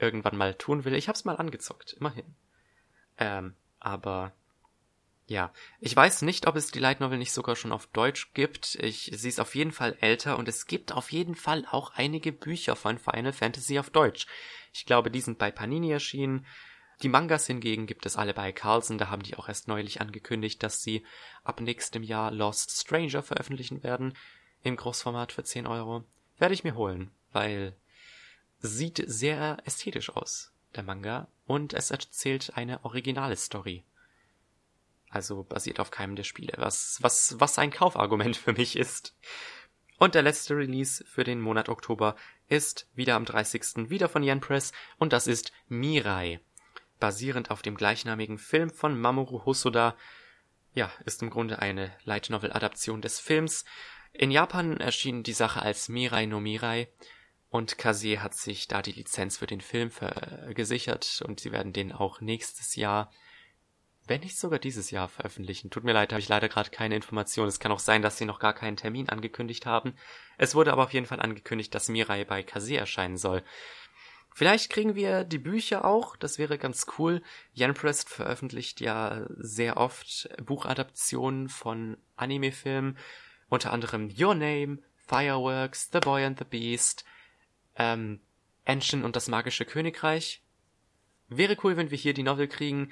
[0.00, 0.94] irgendwann mal tun will.
[0.94, 2.34] Ich habe es mal angezockt, immerhin.
[3.18, 4.32] Ähm, aber
[5.28, 8.76] ja, ich weiß nicht, ob es die Light Novel nicht sogar schon auf Deutsch gibt.
[8.76, 12.32] Ich, sie ist auf jeden Fall älter und es gibt auf jeden Fall auch einige
[12.32, 14.26] Bücher von Final Fantasy auf Deutsch.
[14.72, 16.46] Ich glaube, die sind bei Panini erschienen.
[17.02, 18.98] Die Mangas hingegen gibt es alle bei Carlsen.
[18.98, 21.04] Da haben die auch erst neulich angekündigt, dass sie
[21.42, 24.14] ab nächstem Jahr Lost Stranger veröffentlichen werden.
[24.62, 26.04] Im Großformat für 10 Euro.
[26.38, 27.76] Werde ich mir holen, weil
[28.60, 33.84] sieht sehr ästhetisch aus der Manga, und es erzählt eine originale Story.
[35.08, 39.16] Also basiert auf keinem der Spiele, was, was, was ein Kaufargument für mich ist.
[39.98, 42.16] Und der letzte Release für den Monat Oktober
[42.48, 43.88] ist wieder am 30.
[43.88, 46.40] wieder von Yen Press und das ist Mirai.
[47.00, 49.96] Basierend auf dem gleichnamigen Film von Mamoru Hosoda.
[50.74, 53.64] Ja, ist im Grunde eine Light Novel Adaption des Films.
[54.12, 56.88] In Japan erschien die Sache als Mirai no Mirai
[57.48, 59.90] und Kase hat sich da die Lizenz für den Film
[60.54, 63.10] gesichert und sie werden den auch nächstes Jahr,
[64.08, 65.70] wenn nicht sogar dieses Jahr veröffentlichen.
[65.70, 67.48] Tut mir leid, habe ich leider gerade keine Information.
[67.48, 69.94] Es kann auch sein, dass sie noch gar keinen Termin angekündigt haben.
[70.38, 73.42] Es wurde aber auf jeden Fall angekündigt, dass Mirai bei Kase erscheinen soll.
[74.34, 77.22] Vielleicht kriegen wir die Bücher auch, das wäre ganz cool.
[77.54, 82.98] Jan Prest veröffentlicht ja sehr oft Buchadaptionen von Anime-Filmen,
[83.48, 87.06] unter anderem Your Name, Fireworks, The Boy and the Beast,
[87.76, 88.20] ähm,
[88.64, 90.42] Enshin und das magische Königreich.
[91.28, 92.90] Wäre cool, wenn wir hier die Novel kriegen.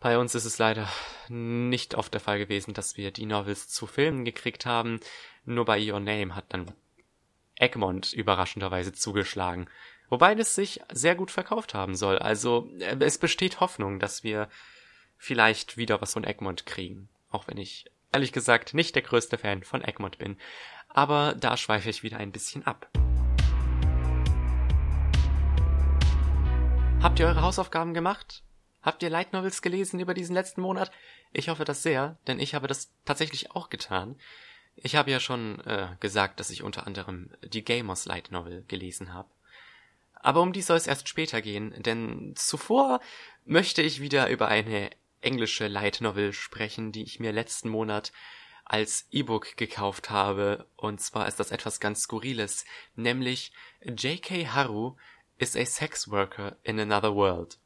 [0.00, 0.88] Bei uns ist es leider
[1.28, 4.98] nicht oft der Fall gewesen, dass wir die Novels zu Filmen gekriegt haben.
[5.44, 6.72] Nur bei Your Name hat dann
[7.54, 9.68] Egmont überraschenderweise zugeschlagen.
[10.08, 12.18] Wobei es sich sehr gut verkauft haben soll.
[12.18, 14.48] Also äh, es besteht Hoffnung, dass wir
[15.16, 17.08] vielleicht wieder was von Egmont kriegen.
[17.30, 20.36] Auch wenn ich ehrlich gesagt nicht der größte Fan von Egmont bin.
[20.88, 22.90] aber da schweife ich wieder ein bisschen ab.
[27.02, 28.44] Habt ihr eure Hausaufgaben gemacht?
[28.80, 30.92] Habt ihr Light Novels gelesen über diesen letzten Monat?
[31.32, 34.14] Ich hoffe das sehr, denn ich habe das tatsächlich auch getan.
[34.76, 39.12] Ich habe ja schon äh, gesagt, dass ich unter anderem die Gamers Light Novel gelesen
[39.12, 39.28] habe.
[40.14, 43.00] Aber um die soll es erst später gehen, denn zuvor
[43.44, 44.90] möchte ich wieder über eine
[45.22, 48.12] englische Light Novel sprechen, die ich mir letzten Monat
[48.64, 50.68] als E-Book gekauft habe.
[50.76, 54.46] Und zwar ist das etwas ganz Skurriles, nämlich J.K.
[54.52, 54.94] Haru
[55.42, 57.58] is a sex worker in another world.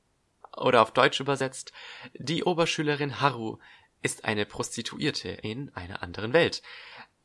[0.56, 1.72] Oder auf Deutsch übersetzt,
[2.14, 3.58] die Oberschülerin Haru
[4.00, 6.62] ist eine Prostituierte in einer anderen Welt.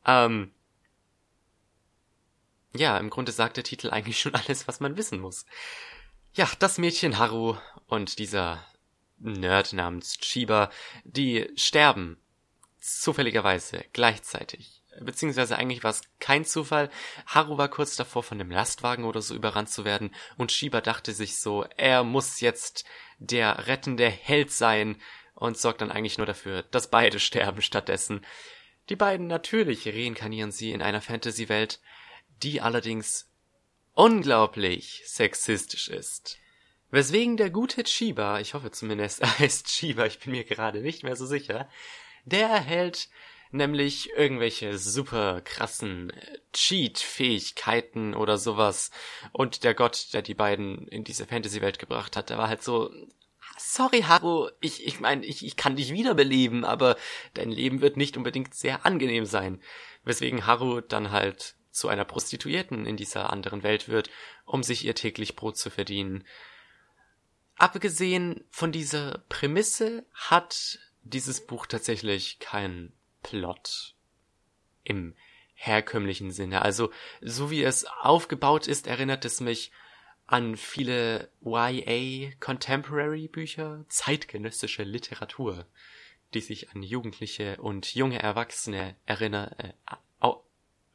[0.04, 0.52] Ähm,
[2.74, 5.46] ja, im Grunde sagt der Titel eigentlich schon alles, was man wissen muss.
[6.34, 8.62] Ja, das Mädchen Haru und dieser
[9.18, 10.70] Nerd namens Chiba,
[11.04, 12.18] die sterben
[12.78, 14.81] zufälligerweise gleichzeitig.
[15.00, 16.90] Beziehungsweise eigentlich war es kein Zufall.
[17.26, 21.12] Haru war kurz davor, von einem Lastwagen oder so überrannt zu werden und Shiba dachte
[21.12, 22.84] sich so, er muss jetzt
[23.18, 25.00] der rettende Held sein
[25.34, 28.24] und sorgt dann eigentlich nur dafür, dass beide sterben stattdessen.
[28.88, 31.80] Die beiden natürlich reinkarnieren sie in einer Fantasy-Welt,
[32.42, 33.30] die allerdings
[33.94, 36.38] unglaublich sexistisch ist.
[36.90, 41.02] Weswegen der gute Chiba, ich hoffe zumindest er heißt Chiba, ich bin mir gerade nicht
[41.02, 41.68] mehr so sicher,
[42.24, 43.08] der erhält
[43.52, 48.90] nämlich irgendwelche super krassen äh, Cheat-Fähigkeiten oder sowas.
[49.32, 52.90] Und der Gott, der die beiden in diese Fantasy-Welt gebracht hat, der war halt so,
[53.58, 56.96] sorry Haru, ich, ich meine, ich, ich kann dich wiederbeleben, aber
[57.34, 59.60] dein Leben wird nicht unbedingt sehr angenehm sein.
[60.04, 64.10] Weswegen Haru dann halt zu einer Prostituierten in dieser anderen Welt wird,
[64.44, 66.24] um sich ihr täglich Brot zu verdienen.
[67.56, 73.94] Abgesehen von dieser Prämisse hat dieses Buch tatsächlich keinen Plot
[74.84, 75.14] im
[75.54, 76.62] herkömmlichen Sinne.
[76.62, 79.70] Also so wie es aufgebaut ist, erinnert es mich
[80.26, 85.66] an viele YA Contemporary Bücher, zeitgenössische Literatur,
[86.34, 89.72] die sich an Jugendliche und junge Erwachsene erinnert, äh,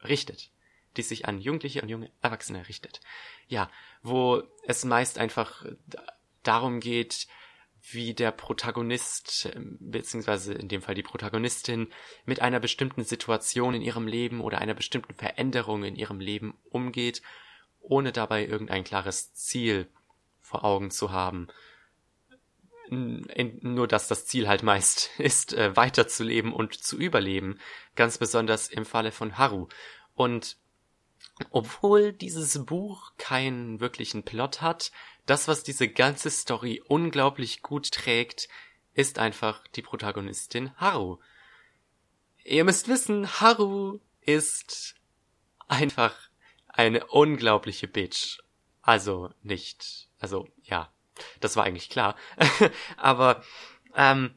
[0.04, 0.50] richtet,
[0.96, 3.00] die sich an Jugendliche und junge Erwachsene richtet.
[3.46, 3.70] Ja,
[4.02, 5.64] wo es meist einfach
[6.42, 7.26] darum geht,
[7.82, 11.88] wie der Protagonist, ähm, beziehungsweise in dem Fall die Protagonistin,
[12.24, 17.22] mit einer bestimmten Situation in ihrem Leben oder einer bestimmten Veränderung in ihrem Leben umgeht,
[17.80, 19.88] ohne dabei irgendein klares Ziel
[20.40, 21.48] vor Augen zu haben.
[22.90, 27.58] Nur dass das Ziel halt meist ist, äh, weiterzuleben und zu überleben,
[27.96, 29.68] ganz besonders im Falle von Haru.
[30.14, 30.56] Und
[31.50, 34.90] obwohl dieses Buch keinen wirklichen Plot hat,
[35.28, 38.48] das, was diese ganze Story unglaublich gut trägt,
[38.94, 41.18] ist einfach die Protagonistin Haru.
[42.44, 44.94] Ihr müsst wissen, Haru ist
[45.68, 46.16] einfach
[46.68, 48.38] eine unglaubliche Bitch.
[48.80, 50.90] Also nicht, also ja,
[51.40, 52.16] das war eigentlich klar.
[52.96, 53.44] Aber
[53.94, 54.34] ähm,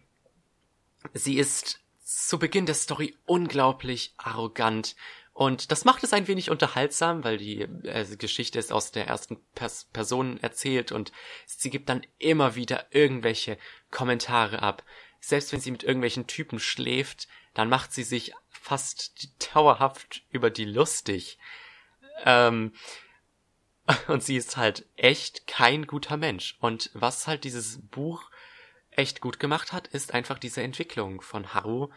[1.14, 4.96] sie ist zu Beginn der Story unglaublich arrogant
[5.34, 9.42] und das macht es ein wenig unterhaltsam, weil die äh, Geschichte ist aus der ersten
[9.56, 11.12] Pers Person erzählt und
[11.46, 13.58] sie gibt dann immer wieder irgendwelche
[13.92, 14.84] Kommentare ab.
[15.20, 20.66] Selbst wenn sie mit irgendwelchen Typen schläft, dann macht sie sich fast dauerhaft über die
[20.66, 21.38] lustig.
[22.26, 22.74] Ähm,
[24.08, 26.58] und sie ist halt echt kein guter Mensch.
[26.60, 28.30] Und was halt dieses Buch
[28.92, 31.90] echt gut gemacht hat, ist einfach diese Entwicklung von Haru,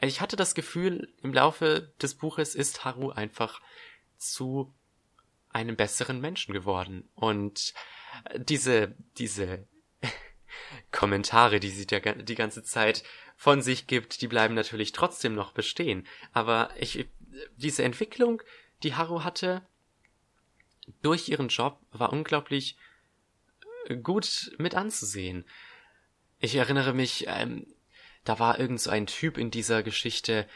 [0.00, 3.60] ich hatte das Gefühl, im Laufe des Buches ist Haru einfach
[4.16, 4.74] zu
[5.50, 7.08] einem besseren Menschen geworden.
[7.14, 7.74] Und
[8.36, 9.66] diese, diese
[10.90, 13.04] Kommentare, die sie die ganze Zeit
[13.36, 16.06] von sich gibt, die bleiben natürlich trotzdem noch bestehen.
[16.32, 17.08] Aber ich,
[17.56, 18.42] diese Entwicklung,
[18.82, 19.66] die Haru hatte,
[21.02, 22.76] durch ihren Job war unglaublich
[24.02, 25.44] gut mit anzusehen.
[26.38, 27.73] Ich erinnere mich, ähm,
[28.24, 30.48] da war irgend so ein Typ in dieser Geschichte,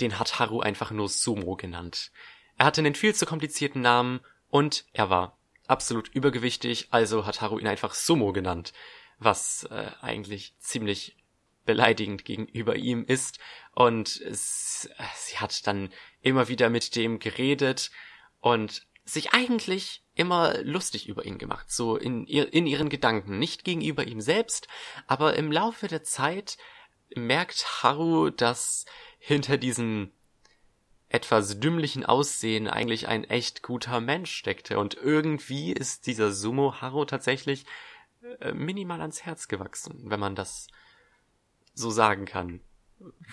[0.00, 2.10] den hat Haru einfach nur Sumo genannt.
[2.56, 7.58] Er hatte einen viel zu komplizierten Namen und er war absolut übergewichtig, also hat Haru
[7.58, 8.72] ihn einfach Sumo genannt,
[9.18, 11.16] was äh, eigentlich ziemlich
[11.64, 13.38] beleidigend gegenüber ihm ist
[13.72, 17.90] und sie hat dann immer wieder mit dem geredet
[18.40, 24.06] und sich eigentlich immer lustig über ihn gemacht, so in, in ihren Gedanken, nicht gegenüber
[24.06, 24.68] ihm selbst,
[25.06, 26.56] aber im Laufe der Zeit
[27.14, 28.86] merkt Haru, dass
[29.18, 30.10] hinter diesem
[31.08, 37.04] etwas dümmlichen Aussehen eigentlich ein echt guter Mensch steckte und irgendwie ist dieser Sumo Haru
[37.04, 37.66] tatsächlich
[38.40, 40.66] äh, minimal ans Herz gewachsen, wenn man das
[41.74, 42.60] so sagen kann.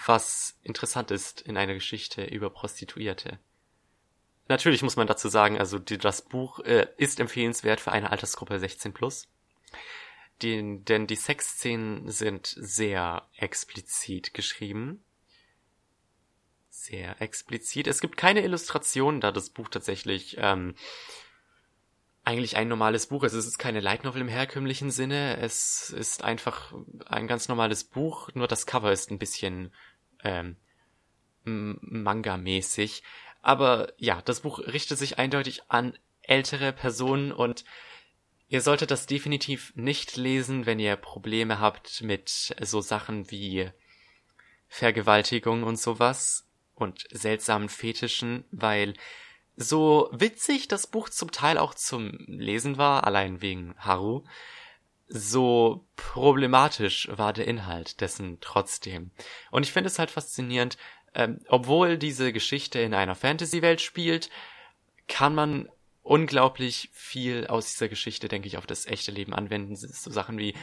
[0.05, 3.39] was interessant ist in einer Geschichte über Prostituierte.
[4.47, 8.91] Natürlich muss man dazu sagen, also das Buch äh, ist empfehlenswert für eine Altersgruppe 16
[8.91, 9.29] plus.
[10.41, 15.03] Die, denn die Sexszenen sind sehr explizit geschrieben.
[16.69, 17.87] Sehr explizit.
[17.87, 20.75] Es gibt keine Illustrationen, da das Buch tatsächlich ähm,
[22.23, 23.33] eigentlich ein normales Buch ist.
[23.33, 25.37] Es ist keine Light Novel im herkömmlichen Sinne.
[25.37, 26.73] Es ist einfach
[27.05, 29.73] ein ganz normales Buch, nur das Cover ist ein bisschen
[30.23, 30.55] ähm,
[31.43, 33.03] Manga-mäßig.
[33.41, 37.65] Aber ja, das Buch richtet sich eindeutig an ältere Personen und
[38.51, 43.71] ihr solltet das definitiv nicht lesen, wenn ihr Probleme habt mit so Sachen wie
[44.67, 48.93] Vergewaltigung und sowas und seltsamen Fetischen, weil
[49.55, 54.25] so witzig das Buch zum Teil auch zum Lesen war, allein wegen Haru,
[55.07, 59.11] so problematisch war der Inhalt dessen trotzdem.
[59.51, 60.77] Und ich finde es halt faszinierend,
[61.13, 64.29] ähm, obwohl diese Geschichte in einer Fantasy-Welt spielt,
[65.07, 65.69] kann man
[66.11, 69.77] unglaublich viel aus dieser Geschichte, denke ich, auf das echte Leben anwenden.
[69.77, 70.53] So Sachen wie,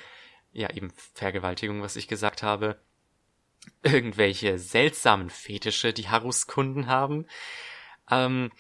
[0.53, 2.79] ja, eben Vergewaltigung, was ich gesagt habe.
[3.83, 7.27] Irgendwelche seltsamen Fetische, die Harus Kunden haben.
[8.11, 8.53] Ähm,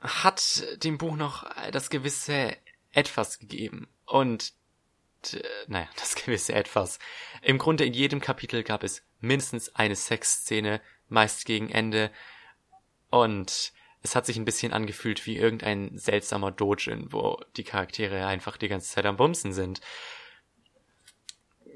[0.00, 2.56] hat dem Buch noch das gewisse
[2.90, 3.86] Etwas gegeben.
[4.04, 4.52] Und
[5.32, 6.98] äh, naja, das gewisse Etwas.
[7.40, 12.10] Im Grunde in jedem Kapitel gab es mindestens eine Sexszene, meist gegen Ende.
[13.10, 13.72] Und
[14.04, 18.68] es hat sich ein bisschen angefühlt wie irgendein seltsamer Dojin, wo die Charaktere einfach die
[18.68, 19.80] ganze Zeit am Bumsen sind.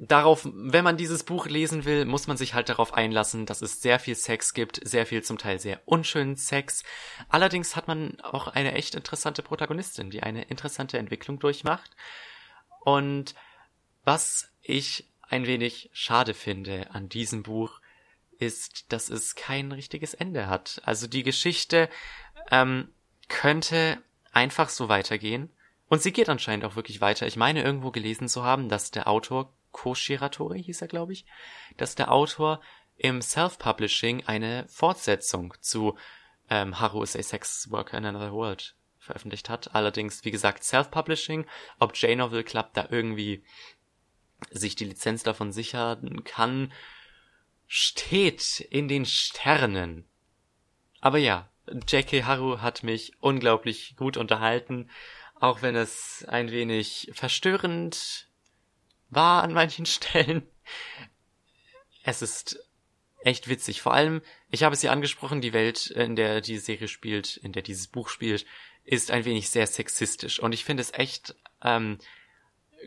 [0.00, 3.80] Darauf, wenn man dieses Buch lesen will, muss man sich halt darauf einlassen, dass es
[3.80, 6.84] sehr viel Sex gibt, sehr viel zum Teil sehr unschönen Sex.
[7.30, 11.96] Allerdings hat man auch eine echt interessante Protagonistin, die eine interessante Entwicklung durchmacht.
[12.84, 13.34] Und
[14.04, 17.80] was ich ein wenig schade finde an diesem Buch,
[18.38, 20.80] ist, dass es kein richtiges Ende hat.
[20.84, 21.88] Also die Geschichte
[22.50, 22.88] ähm,
[23.28, 25.50] könnte einfach so weitergehen.
[25.88, 27.26] Und sie geht anscheinend auch wirklich weiter.
[27.26, 31.24] Ich meine irgendwo gelesen zu haben, dass der Autor, Koshiratori hieß er, glaube ich,
[31.76, 32.60] dass der Autor
[32.96, 35.96] im Self-Publishing eine Fortsetzung zu
[36.50, 39.74] ähm, Haru is a Sex Worker in Another World veröffentlicht hat.
[39.74, 41.46] Allerdings, wie gesagt, Self-Publishing.
[41.78, 43.42] Ob J-Novel Club da irgendwie
[44.50, 46.72] sich die Lizenz davon sichern kann,
[47.68, 50.08] steht in den Sternen.
[51.00, 52.24] Aber ja, J.K.
[52.24, 54.90] Haru hat mich unglaublich gut unterhalten,
[55.34, 58.28] auch wenn es ein wenig verstörend
[59.10, 60.48] war an manchen Stellen.
[62.02, 62.58] Es ist
[63.22, 63.82] echt witzig.
[63.82, 67.52] Vor allem, ich habe es ja angesprochen, die Welt, in der die Serie spielt, in
[67.52, 68.46] der dieses Buch spielt,
[68.84, 70.40] ist ein wenig sehr sexistisch.
[70.40, 71.98] Und ich finde es echt ähm,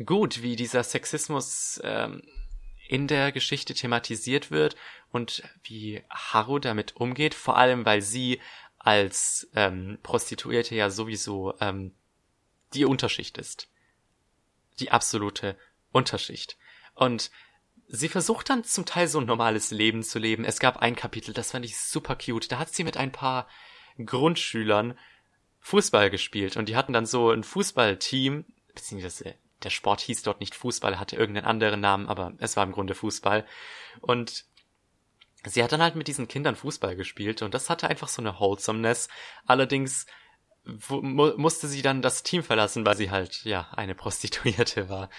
[0.06, 2.24] gut, wie dieser Sexismus ähm,
[2.92, 4.76] in der Geschichte thematisiert wird
[5.14, 8.42] und wie Haru damit umgeht, vor allem weil sie
[8.80, 11.94] als ähm, Prostituierte ja sowieso ähm,
[12.74, 13.70] die Unterschicht ist.
[14.82, 15.58] Die absolute
[15.94, 16.58] Unterschicht.
[16.94, 17.32] Und
[17.88, 20.44] sie versucht dann zum Teil so ein normales Leben zu leben.
[20.44, 22.52] Es gab ein Kapitel, das fand ich super cute.
[22.52, 23.48] Da hat sie mit ein paar
[24.06, 25.00] Grundschülern
[25.62, 28.44] Fußball gespielt und die hatten dann so ein Fußballteam,
[28.76, 32.72] beziehungsweise der Sport hieß dort nicht Fußball, hatte irgendeinen anderen Namen, aber es war im
[32.72, 33.46] Grunde Fußball.
[34.00, 34.46] Und
[35.46, 38.40] sie hat dann halt mit diesen Kindern Fußball gespielt und das hatte einfach so eine
[38.40, 39.08] Wholesomeness.
[39.46, 40.06] Allerdings
[40.64, 45.10] mu musste sie dann das Team verlassen, weil sie halt, ja, eine Prostituierte war.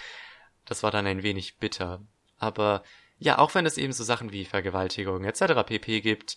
[0.65, 2.01] Das war dann ein wenig bitter.
[2.37, 2.83] Aber
[3.17, 5.63] ja, auch wenn es eben so Sachen wie Vergewaltigung etc.
[5.65, 6.35] pp gibt,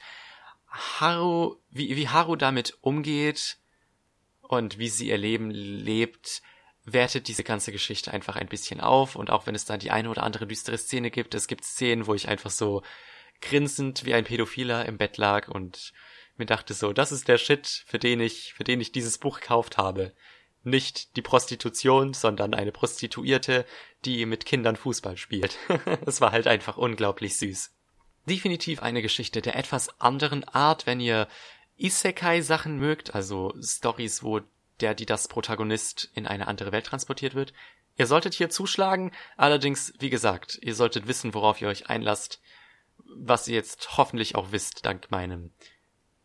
[0.69, 3.59] Haru, wie, wie Haru damit umgeht
[4.41, 6.43] und wie sie ihr Leben lebt,
[6.87, 10.09] wertet diese ganze Geschichte einfach ein bisschen auf und auch wenn es dann die eine
[10.09, 12.83] oder andere düstere Szene gibt, es gibt Szenen, wo ich einfach so
[13.41, 15.93] grinsend wie ein Pädophiler im Bett lag und
[16.37, 19.41] mir dachte so, das ist der Shit, für den ich, für den ich dieses Buch
[19.41, 20.13] gekauft habe.
[20.63, 23.67] Nicht die Prostitution, sondern eine Prostituierte,
[24.05, 25.59] die mit Kindern Fußball spielt.
[26.07, 27.73] Es war halt einfach unglaublich süß.
[28.27, 31.29] Definitiv eine Geschichte der etwas anderen Art, wenn ihr
[31.77, 34.41] Isekai-Sachen mögt, also Stories, wo
[34.81, 37.53] der, die das Protagonist in eine andere Welt transportiert wird.
[37.97, 42.41] Ihr solltet hier zuschlagen, allerdings, wie gesagt, ihr solltet wissen, worauf ihr euch einlasst,
[42.99, 45.53] was ihr jetzt hoffentlich auch wisst, dank meinem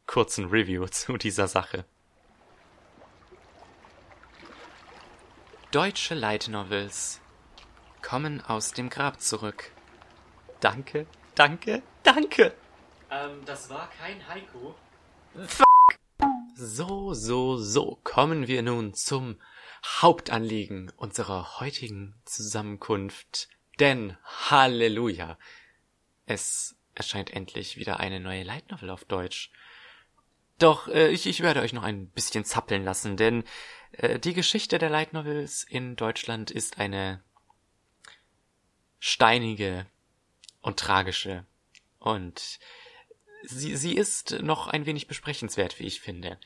[0.06, 1.86] kurzen Review zu dieser Sache.
[5.72, 7.22] Deutsche Light Novels
[8.02, 9.72] kommen aus dem Grab zurück.
[10.60, 12.54] Danke, danke, danke.
[13.10, 14.74] Ähm, das war kein Haiku.
[15.36, 15.64] F
[16.62, 19.41] so, so, so kommen wir nun zum
[19.84, 23.49] Hauptanliegen unserer heutigen Zusammenkunft.
[23.80, 25.39] Denn, Halleluja,
[26.28, 29.51] es erscheint endlich wieder eine neue Light Novel auf Deutsch.
[30.59, 33.43] Doch äh, ich, ich werde euch noch ein bisschen zappeln lassen, denn
[33.93, 37.24] äh, die Geschichte der Light Novels in Deutschland ist eine
[38.99, 39.88] steinige
[40.62, 41.45] und tragische.
[41.97, 42.59] Und
[43.44, 46.39] sie, sie ist noch ein wenig besprechenswert, wie ich finde.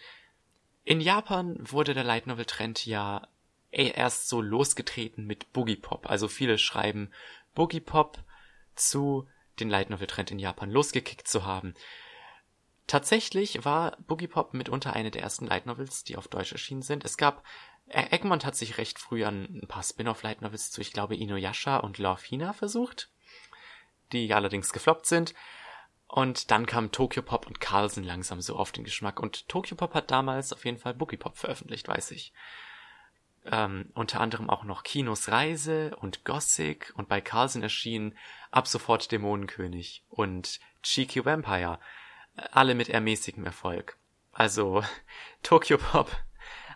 [0.84, 3.28] In Japan wurde der Light Novel Trend ja
[3.72, 6.10] erst so losgetreten mit Boogie Pop.
[6.10, 7.12] Also viele schreiben
[7.54, 8.24] Boogie Pop
[8.76, 9.28] zu
[9.60, 11.74] den Light Novel Trend in Japan losgekickt zu haben.
[12.88, 17.04] Tatsächlich war Boogie Pop mitunter eine der ersten Light Novels, die auf Deutsch erschienen sind.
[17.04, 17.44] Es gab
[17.88, 21.78] Egmont hat sich recht früh an ein paar Spin-off Light Novels zu, ich glaube, Inuyasha
[21.78, 23.10] und Love Hina versucht,
[24.12, 25.34] die allerdings gefloppt sind.
[26.16, 29.20] Und dann kam Tokyo Pop und Carlsen langsam so auf den Geschmack.
[29.20, 32.32] Und Tokyo Pop hat damals auf jeden Fall Boogie Pop veröffentlicht, weiß ich.
[33.44, 38.18] Ähm, unter anderem auch noch Kinos Reise und Gothic und bei Carlsen erschienen
[38.50, 41.82] ab sofort Dämonenkönig und Cheeky Vampire.
[42.38, 43.98] Alle mit ermäßigem Erfolg.
[44.32, 44.86] Also
[45.44, 46.10] Tokyo Pop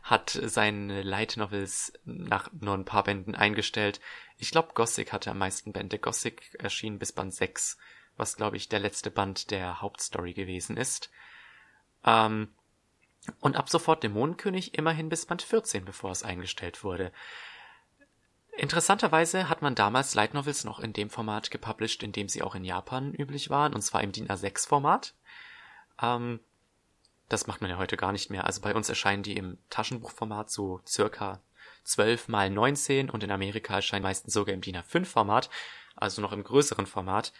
[0.03, 4.01] hat seine Light Novels nach nur ein paar Bänden eingestellt.
[4.35, 5.97] Ich glaube, Gothic hatte am meisten Bände.
[5.97, 7.77] Gothic erschien bis Band 6
[8.19, 11.09] was glaube ich der letzte Band der Hauptstory gewesen ist.
[12.05, 12.49] Ähm,
[13.39, 17.11] und ab sofort Dämonenkönig immerhin bis Band 14, bevor es eingestellt wurde.
[18.57, 22.55] Interessanterweise hat man damals Light Novels noch in dem Format gepublished, in dem sie auch
[22.55, 25.13] in Japan üblich waren, und zwar im DIN A6 Format.
[26.01, 26.39] Ähm,
[27.29, 28.45] das macht man ja heute gar nicht mehr.
[28.45, 31.39] Also bei uns erscheinen die im Taschenbuchformat so circa
[31.83, 35.49] 12 mal 19 und in Amerika erscheinen meistens sogar im DIN A5 Format,
[35.95, 37.31] also noch im größeren Format.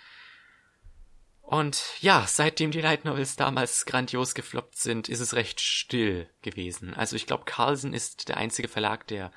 [1.49, 6.93] Und ja, seitdem die Light Novels damals grandios gefloppt sind, ist es recht still gewesen.
[6.93, 9.31] Also ich glaube, Carlsen ist der einzige Verlag, der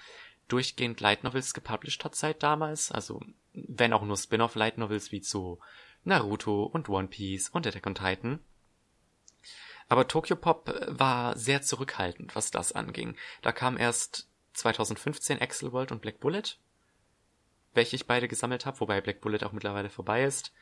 [0.47, 2.93] durchgehend Light Novels gepublished hat seit damals.
[2.93, 3.23] Also
[3.55, 5.59] wenn auch nur Spin-off Light Novels wie zu
[6.05, 8.41] Naruto und One Piece und Attack on Titan.
[9.89, 13.17] Aber Tokyo Pop war sehr zurückhaltend, was das anging.
[13.41, 16.59] Da kam erst 2015 Axel World und Black Bullet,
[17.73, 20.53] welche ich beide gesammelt habe, wobei Black Bullet auch mittlerweile vorbei ist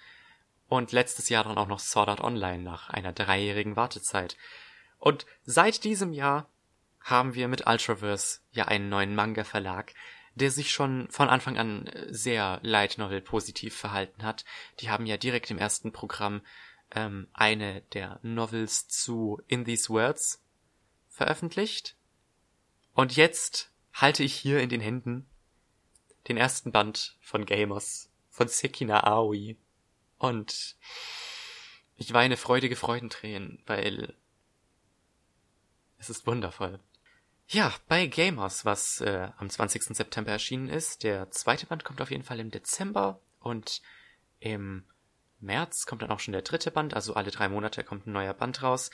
[0.70, 4.36] und letztes Jahr dann auch noch Sword Art Online nach einer dreijährigen Wartezeit.
[4.98, 6.48] Und seit diesem Jahr
[7.00, 9.92] haben wir mit Ultraverse ja einen neuen Manga-Verlag,
[10.36, 14.44] der sich schon von Anfang an sehr Light Novel positiv verhalten hat.
[14.78, 16.40] Die haben ja direkt im ersten Programm
[16.92, 20.40] ähm, eine der Novels zu In These Words
[21.08, 21.96] veröffentlicht.
[22.94, 25.28] Und jetzt halte ich hier in den Händen
[26.28, 29.56] den ersten Band von Gamers von Sekina Aoi.
[30.20, 30.76] Und
[31.96, 34.14] ich weine freudige Freudentränen, weil
[35.96, 36.78] es ist wundervoll.
[37.48, 39.82] Ja, bei Gamers, was äh, am 20.
[39.96, 41.04] September erschienen ist.
[41.04, 43.80] Der zweite Band kommt auf jeden Fall im Dezember und
[44.40, 44.84] im
[45.40, 48.34] März kommt dann auch schon der dritte Band, also alle drei Monate kommt ein neuer
[48.34, 48.90] Band raus.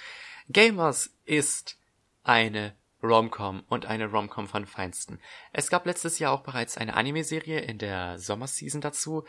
[0.49, 1.77] Gamers ist
[2.23, 5.21] eine Romcom und eine Romcom von Feinsten.
[5.53, 9.25] Es gab letztes Jahr auch bereits eine Anime-Serie in der Sommerseason dazu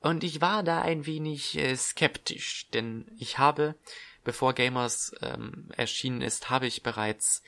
[0.00, 3.74] und ich war da ein wenig äh, skeptisch, denn ich habe,
[4.22, 7.42] bevor Gamers ähm, erschienen ist, habe ich bereits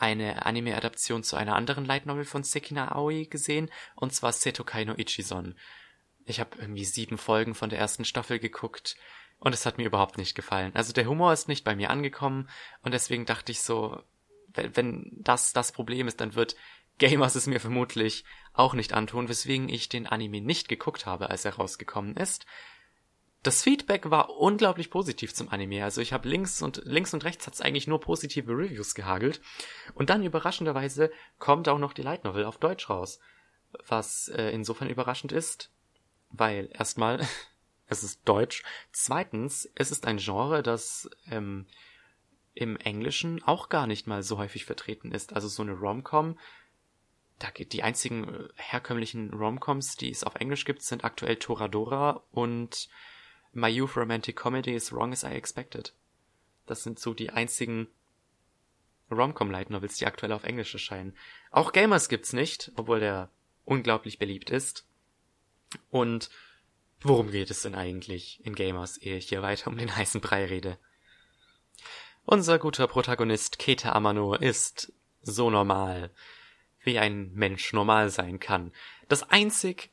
[0.00, 4.94] eine Anime-Adaption zu einer anderen Light Novel von Sekina Aoi gesehen, und zwar Setokai no
[4.96, 5.54] Ichison.
[6.24, 8.96] Ich habe irgendwie sieben Folgen von der ersten Staffel geguckt
[9.38, 10.74] und es hat mir überhaupt nicht gefallen.
[10.74, 12.48] Also der Humor ist nicht bei mir angekommen
[12.82, 14.02] und deswegen dachte ich so,
[14.54, 16.56] wenn das das Problem ist, dann wird
[16.98, 21.44] Gamers es mir vermutlich auch nicht antun, weswegen ich den Anime nicht geguckt habe, als
[21.44, 22.46] er rausgekommen ist.
[23.42, 25.82] Das Feedback war unglaublich positiv zum Anime.
[25.82, 29.40] Also ich habe links und links und rechts hat's eigentlich nur positive Reviews gehagelt.
[29.94, 33.18] Und dann überraschenderweise kommt auch noch die Light Novel auf Deutsch raus.
[33.86, 35.70] Was äh, insofern überraschend ist,
[36.28, 37.26] weil erstmal
[37.86, 38.62] es ist Deutsch.
[38.92, 41.66] Zweitens, es ist ein Genre, das ähm,
[42.54, 45.32] im Englischen auch gar nicht mal so häufig vertreten ist.
[45.32, 46.38] Also so eine Rom-Com,
[47.38, 52.22] da geht die einzigen äh, herkömmlichen Rom-Coms, die es auf Englisch gibt, sind aktuell Toradora
[52.30, 52.88] und
[53.52, 55.94] My Youth Romantic Comedy is Wrong as I Expected.
[56.66, 57.88] Das sind so die einzigen
[59.10, 61.16] Rom-Com Light Novels, die aktuell auf Englisch erscheinen.
[61.50, 63.30] Auch Gamers gibt's nicht, obwohl der
[63.64, 64.86] unglaublich beliebt ist.
[65.90, 66.30] Und
[67.00, 70.44] worum geht es denn eigentlich in Gamers, ehe ich hier weiter um den heißen Brei
[70.46, 70.78] rede?
[72.32, 76.12] Unser guter Protagonist Keta Amano ist so normal,
[76.84, 78.70] wie ein Mensch normal sein kann.
[79.08, 79.90] Das einzig,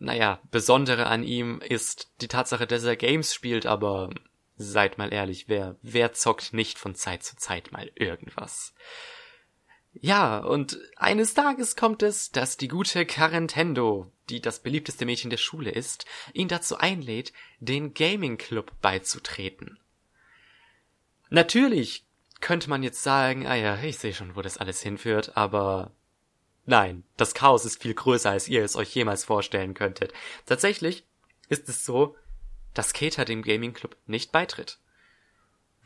[0.00, 4.10] naja, Besondere an ihm ist die Tatsache, dass er Games spielt, aber
[4.56, 8.74] seid mal ehrlich, wer, wer zockt nicht von Zeit zu Zeit mal irgendwas?
[9.92, 15.36] Ja, und eines Tages kommt es, dass die gute Carentendo, die das beliebteste Mädchen der
[15.36, 19.78] Schule ist, ihn dazu einlädt, den Gaming Club beizutreten.
[21.30, 22.06] Natürlich
[22.40, 25.92] könnte man jetzt sagen, ah ja, ich sehe schon, wo das alles hinführt, aber
[26.64, 30.12] nein, das Chaos ist viel größer, als ihr es euch jemals vorstellen könntet.
[30.44, 31.04] Tatsächlich
[31.48, 32.16] ist es so,
[32.74, 34.78] dass Keter dem Gaming Club nicht beitritt.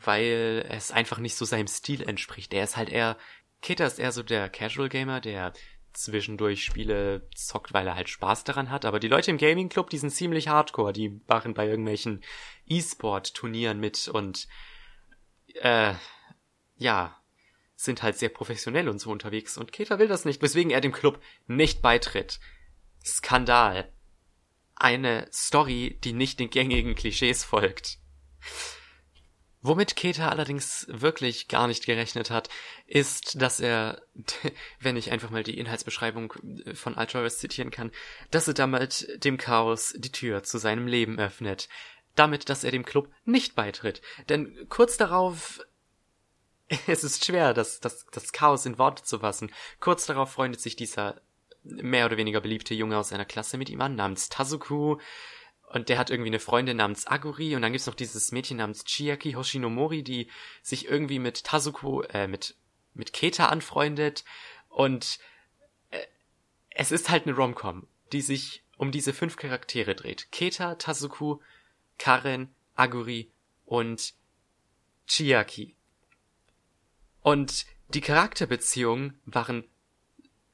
[0.03, 2.53] Weil es einfach nicht so seinem Stil entspricht.
[2.53, 3.17] Er ist halt eher,
[3.61, 5.53] Keter ist eher so der Casual Gamer, der
[5.93, 8.85] zwischendurch Spiele zockt, weil er halt Spaß daran hat.
[8.85, 10.93] Aber die Leute im Gaming Club, die sind ziemlich hardcore.
[10.93, 12.23] Die machen bei irgendwelchen
[12.67, 14.47] E-Sport-Turnieren mit und
[15.55, 15.93] äh,
[16.77, 17.21] ja,
[17.75, 19.57] sind halt sehr professionell und so unterwegs.
[19.57, 22.39] Und Keter will das nicht, weswegen er dem Club nicht beitritt.
[23.03, 23.91] Skandal.
[24.75, 27.99] Eine Story, die nicht den gängigen Klischees folgt.
[29.63, 32.49] Womit Keter allerdings wirklich gar nicht gerechnet hat,
[32.87, 34.01] ist, dass er,
[34.79, 36.33] wenn ich einfach mal die Inhaltsbeschreibung
[36.73, 37.91] von Altrois zitieren kann,
[38.31, 41.69] dass er damit dem Chaos die Tür zu seinem Leben öffnet.
[42.15, 44.01] Damit, dass er dem Club nicht beitritt.
[44.29, 45.61] Denn kurz darauf
[46.87, 49.51] es ist schwer, das, das, das Chaos in Worte zu fassen.
[49.79, 51.21] Kurz darauf freundet sich dieser
[51.63, 54.97] mehr oder weniger beliebte Junge aus seiner Klasse mit ihm an, namens Tazuku,
[55.71, 58.83] und der hat irgendwie eine Freundin namens Aguri und dann gibt's noch dieses Mädchen namens
[58.83, 60.29] Chiaki Hoshinomori, die
[60.61, 62.55] sich irgendwie mit Tazuko, äh, mit,
[62.93, 64.25] mit Keta anfreundet
[64.67, 65.19] und
[65.91, 66.01] äh,
[66.71, 70.29] es ist halt eine Romcom, die sich um diese fünf Charaktere dreht.
[70.33, 71.39] Keta, Tazuku,
[72.01, 73.31] Karen, Aguri
[73.63, 74.15] und
[75.05, 75.75] Chiaki.
[77.21, 79.67] Und die Charakterbeziehungen waren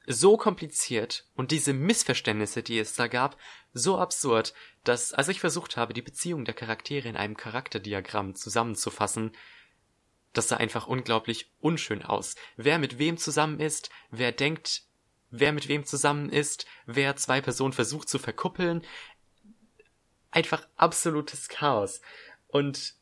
[0.05, 3.37] so kompliziert und diese Missverständnisse, die es da gab,
[3.71, 9.31] so absurd, dass als ich versucht habe, die Beziehung der Charaktere in einem Charakterdiagramm zusammenzufassen,
[10.33, 12.35] das sah einfach unglaublich unschön aus.
[12.57, 14.83] Wer mit wem zusammen ist, wer denkt,
[15.29, 18.81] wer mit wem zusammen ist, wer zwei Personen versucht zu verkuppeln,
[20.37, 21.99] einfach absolutes Chaos.
[22.47, 22.93] Und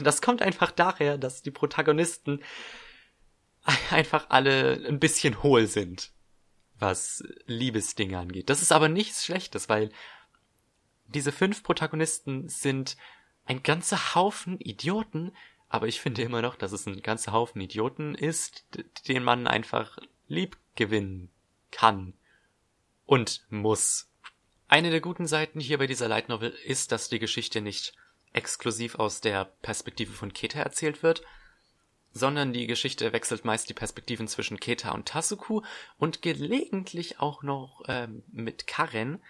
[0.00, 2.44] das kommt einfach daher, dass die Protagonisten
[3.90, 6.12] einfach alle ein bisschen hohl sind,
[6.78, 8.50] was Liebesdinge angeht.
[8.50, 9.90] Das ist aber nichts Schlechtes, weil
[11.06, 12.98] diese fünf Protagonisten sind
[13.46, 15.32] ein ganzer Haufen Idioten,
[15.70, 18.66] aber ich finde immer noch, dass es ein ganzer Haufen Idioten ist,
[19.08, 21.30] den man einfach lieb gewinnen
[21.70, 22.12] kann
[23.06, 24.07] und muss.
[24.70, 27.94] Eine der guten Seiten hier bei dieser Light Novel ist, dass die Geschichte nicht
[28.34, 31.22] exklusiv aus der Perspektive von Keta erzählt wird,
[32.12, 35.62] sondern die Geschichte wechselt meist die Perspektiven zwischen Keta und Tasuku
[35.96, 39.22] und gelegentlich auch noch ähm, mit Karen,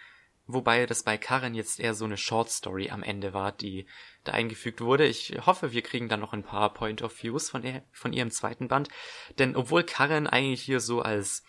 [0.45, 3.85] wobei das bei Karen jetzt eher so eine Short Story am Ende war, die
[4.25, 5.05] da eingefügt wurde.
[5.05, 8.31] Ich hoffe, wir kriegen dann noch ein paar Point of Views von, ihr, von ihrem
[8.31, 8.89] zweiten Band,
[9.37, 11.43] denn obwohl Karen eigentlich hier so als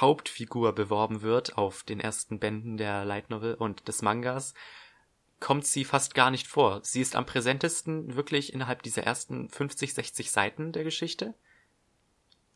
[0.00, 4.54] Hauptfigur beworben wird auf den ersten Bänden der Light Novel und des Mangas,
[5.40, 6.80] kommt sie fast gar nicht vor.
[6.82, 11.34] Sie ist am präsentesten wirklich innerhalb dieser ersten 50, 60 Seiten der Geschichte.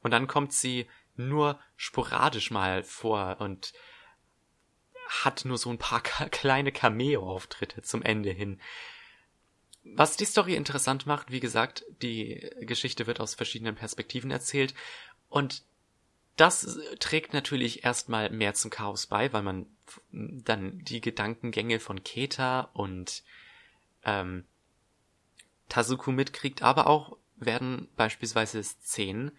[0.03, 3.73] Und dann kommt sie nur sporadisch mal vor und
[5.09, 8.61] hat nur so ein paar kleine Cameo-Auftritte zum Ende hin.
[9.85, 14.75] Was die Story interessant macht, wie gesagt, die Geschichte wird aus verschiedenen Perspektiven erzählt
[15.29, 15.63] und
[16.39, 19.67] das trägt natürlich erstmal mehr zum Chaos bei, weil man
[20.13, 23.25] dann die Gedankengänge von Keta und
[24.05, 24.45] ähm,
[25.69, 29.33] Tazuku mitkriegt, aber auch werden beispielsweise Szenen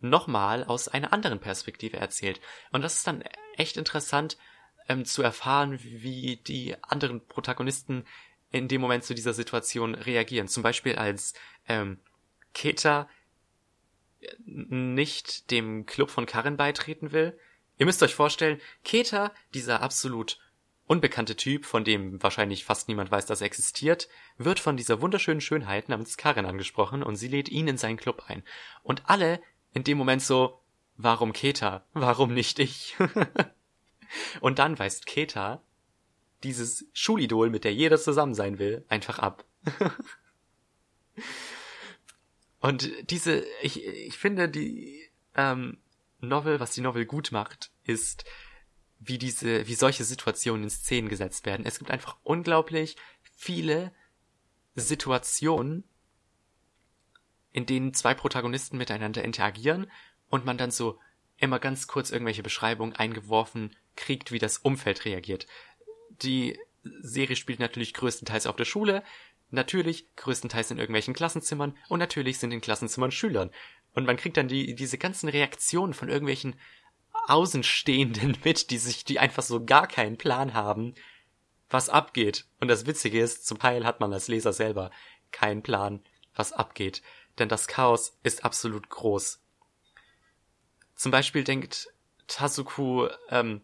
[0.00, 2.40] nochmal aus einer anderen Perspektive erzählt.
[2.70, 3.22] Und das ist dann
[3.56, 4.38] echt interessant
[4.88, 8.06] ähm, zu erfahren, wie die anderen Protagonisten
[8.50, 10.48] in dem Moment zu dieser Situation reagieren.
[10.48, 11.34] Zum Beispiel als
[11.68, 11.98] ähm,
[12.54, 13.08] Keta
[14.44, 17.38] nicht dem Club von Karin beitreten will.
[17.78, 20.38] Ihr müsst euch vorstellen, Keta, dieser absolut
[20.86, 24.08] unbekannte Typ, von dem wahrscheinlich fast niemand weiß, dass er existiert,
[24.38, 28.24] wird von dieser wunderschönen Schönheit namens Karin angesprochen und sie lädt ihn in seinen Club
[28.26, 28.42] ein.
[28.82, 29.40] Und alle
[29.72, 30.60] in dem Moment so,
[30.96, 31.86] warum Keta?
[31.92, 32.96] Warum nicht ich?
[34.40, 35.62] und dann weist Keta
[36.42, 39.44] dieses Schulidol, mit der jeder zusammen sein will, einfach ab.
[42.60, 45.78] Und diese, ich, ich finde, die ähm,
[46.20, 48.24] Novel, was die Novel gut macht, ist,
[48.98, 51.64] wie diese, wie solche Situationen in Szenen gesetzt werden.
[51.64, 52.96] Es gibt einfach unglaublich
[53.34, 53.92] viele
[54.74, 55.84] Situationen,
[57.52, 59.90] in denen zwei Protagonisten miteinander interagieren
[60.28, 60.98] und man dann so
[61.38, 65.46] immer ganz kurz irgendwelche Beschreibungen eingeworfen kriegt, wie das Umfeld reagiert.
[66.10, 69.02] Die Serie spielt natürlich größtenteils auf der Schule,
[69.50, 73.50] Natürlich größtenteils in irgendwelchen Klassenzimmern und natürlich sind in Klassenzimmern Schülern.
[73.94, 76.58] Und man kriegt dann die, diese ganzen Reaktionen von irgendwelchen
[77.26, 80.94] Außenstehenden mit, die sich, die einfach so gar keinen Plan haben,
[81.68, 82.46] was abgeht.
[82.60, 84.90] Und das Witzige ist, zum Teil hat man als Leser selber
[85.32, 86.02] keinen Plan,
[86.34, 87.02] was abgeht.
[87.38, 89.40] Denn das Chaos ist absolut groß.
[90.94, 91.88] Zum Beispiel denkt
[92.26, 93.62] Tasuku, ähm,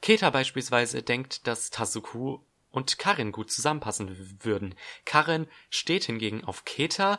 [0.00, 4.74] Keta beispielsweise denkt, dass Tasuku und Karin gut zusammenpassen würden.
[5.04, 7.18] Karin steht hingegen auf Keta,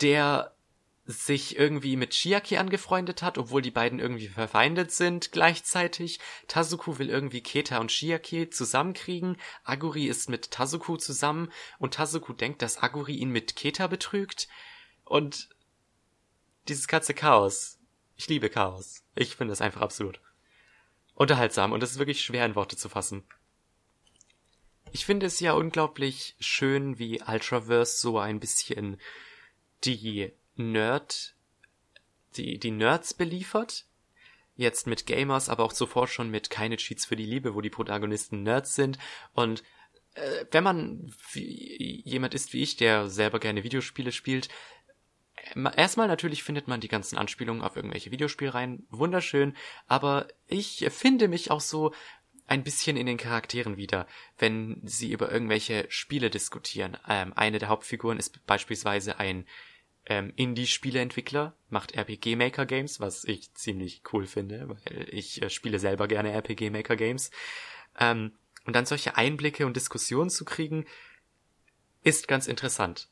[0.00, 0.54] der
[1.06, 6.18] sich irgendwie mit Chiaki angefreundet hat, obwohl die beiden irgendwie verfeindet sind gleichzeitig.
[6.48, 9.36] Tazuku will irgendwie Keta und Chiaki zusammenkriegen.
[9.64, 14.48] Aguri ist mit Tazuku zusammen und Tazuku denkt, dass Aguri ihn mit Keta betrügt.
[15.04, 15.50] Und
[16.68, 17.78] dieses ganze Chaos.
[18.16, 19.04] Ich liebe Chaos.
[19.14, 20.20] Ich finde es einfach absolut
[21.14, 23.24] unterhaltsam und es ist wirklich schwer in Worte zu fassen.
[24.94, 29.00] Ich finde es ja unglaublich schön, wie Ultraverse so ein bisschen
[29.82, 31.34] die Nerd,
[32.36, 33.86] die, die Nerds beliefert.
[34.54, 37.70] Jetzt mit Gamers, aber auch zuvor schon mit keine Cheats für die Liebe, wo die
[37.70, 38.98] Protagonisten Nerds sind.
[39.32, 39.64] Und
[40.14, 44.48] äh, wenn man wie, jemand ist wie ich, der selber gerne Videospiele spielt,
[45.76, 49.56] erstmal natürlich findet man die ganzen Anspielungen auf irgendwelche Videospielreihen wunderschön,
[49.88, 51.92] aber ich finde mich auch so
[52.46, 54.06] ein bisschen in den Charakteren wieder,
[54.38, 56.96] wenn sie über irgendwelche Spiele diskutieren.
[57.08, 59.46] Ähm, eine der Hauptfiguren ist beispielsweise ein
[60.06, 65.78] ähm, Indie-Spieleentwickler, macht RPG Maker Games, was ich ziemlich cool finde, weil ich äh, spiele
[65.78, 67.30] selber gerne RPG Maker Games.
[67.98, 68.32] Ähm,
[68.66, 70.86] und dann solche Einblicke und Diskussionen zu kriegen,
[72.02, 73.08] ist ganz interessant.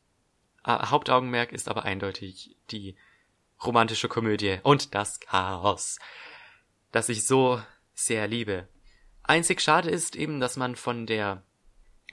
[0.64, 2.96] Äh, Hauptaugenmerk ist aber eindeutig die
[3.64, 5.98] romantische Komödie und das Chaos,
[6.90, 7.62] das ich so
[7.94, 8.68] sehr liebe.
[9.32, 11.42] Einzig schade ist eben, dass man von der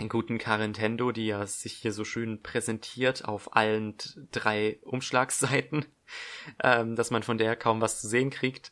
[0.07, 3.95] guten Carintendo, die ja sich hier so schön präsentiert auf allen
[4.31, 5.83] drei Umschlagsseiten,
[6.63, 8.71] ähm, dass man von der kaum was zu sehen kriegt.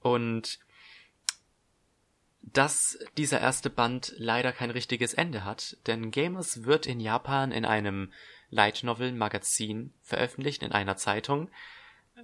[0.00, 0.58] Und
[2.42, 7.64] dass dieser erste Band leider kein richtiges Ende hat, denn Gamers wird in Japan in
[7.64, 8.12] einem
[8.50, 11.50] Light Novel Magazin veröffentlicht, in einer Zeitung,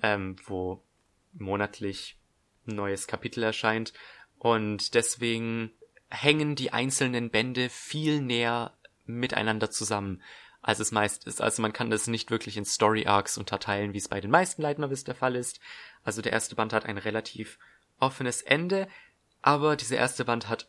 [0.03, 0.83] ähm, wo
[1.33, 2.19] monatlich
[2.67, 3.95] ein neues Kapitel erscheint
[4.39, 5.71] und deswegen
[6.11, 8.77] hängen die einzelnen Bände viel näher
[9.07, 10.23] miteinander zusammen,
[10.63, 11.41] als es meist ist.
[11.41, 14.63] Also man kann das nicht wirklich in Story Arcs unterteilen, wie es bei den meisten
[14.63, 15.61] Novels der Fall ist.
[16.05, 17.59] Also der erste Band hat ein relativ
[17.99, 18.89] offenes Ende,
[19.43, 20.69] aber dieser erste Band hat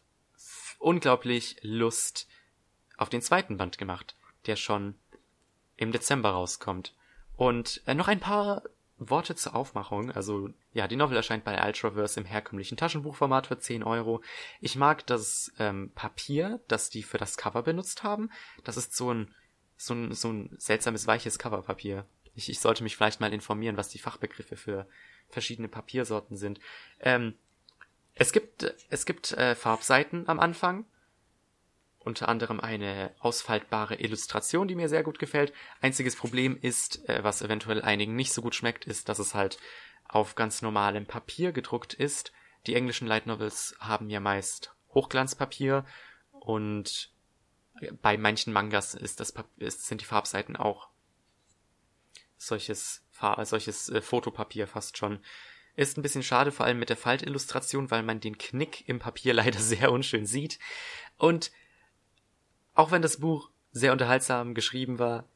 [0.79, 2.27] unglaublich Lust
[2.97, 4.95] auf den zweiten Band gemacht, der schon
[5.77, 6.93] im Dezember rauskommt.
[7.35, 8.63] Und äh, noch ein paar
[8.97, 10.11] Worte zur Aufmachung.
[10.11, 14.21] Also, ja, die Novel erscheint bei Ultraverse im herkömmlichen Taschenbuchformat für 10 Euro.
[14.61, 18.31] Ich mag das ähm, Papier, das die für das Cover benutzt haben.
[18.63, 19.33] Das ist so ein,
[19.77, 22.05] so ein, so ein seltsames, weiches Coverpapier.
[22.35, 24.87] Ich, ich sollte mich vielleicht mal informieren, was die Fachbegriffe für
[25.29, 26.59] verschiedene Papiersorten sind.
[26.99, 27.35] Ähm,
[28.13, 30.85] es gibt, es gibt äh, Farbseiten am Anfang
[32.05, 35.53] unter anderem eine ausfaltbare Illustration, die mir sehr gut gefällt.
[35.81, 39.57] Einziges Problem ist, äh, was eventuell einigen nicht so gut schmeckt, ist, dass es halt
[40.07, 42.31] auf ganz normalem Papier gedruckt ist.
[42.67, 45.85] Die englischen Light Novels haben ja meist Hochglanzpapier
[46.31, 47.11] und
[48.01, 50.89] bei manchen Mangas ist das ist, sind die Farbseiten auch
[52.37, 53.03] solches
[53.43, 55.19] solches äh, Fotopapier fast schon.
[55.75, 59.33] Ist ein bisschen schade, vor allem mit der Faltillustration, weil man den Knick im Papier
[59.33, 60.59] leider sehr unschön sieht.
[61.17, 61.51] Und
[62.75, 65.27] auch wenn das Buch sehr unterhaltsam geschrieben war,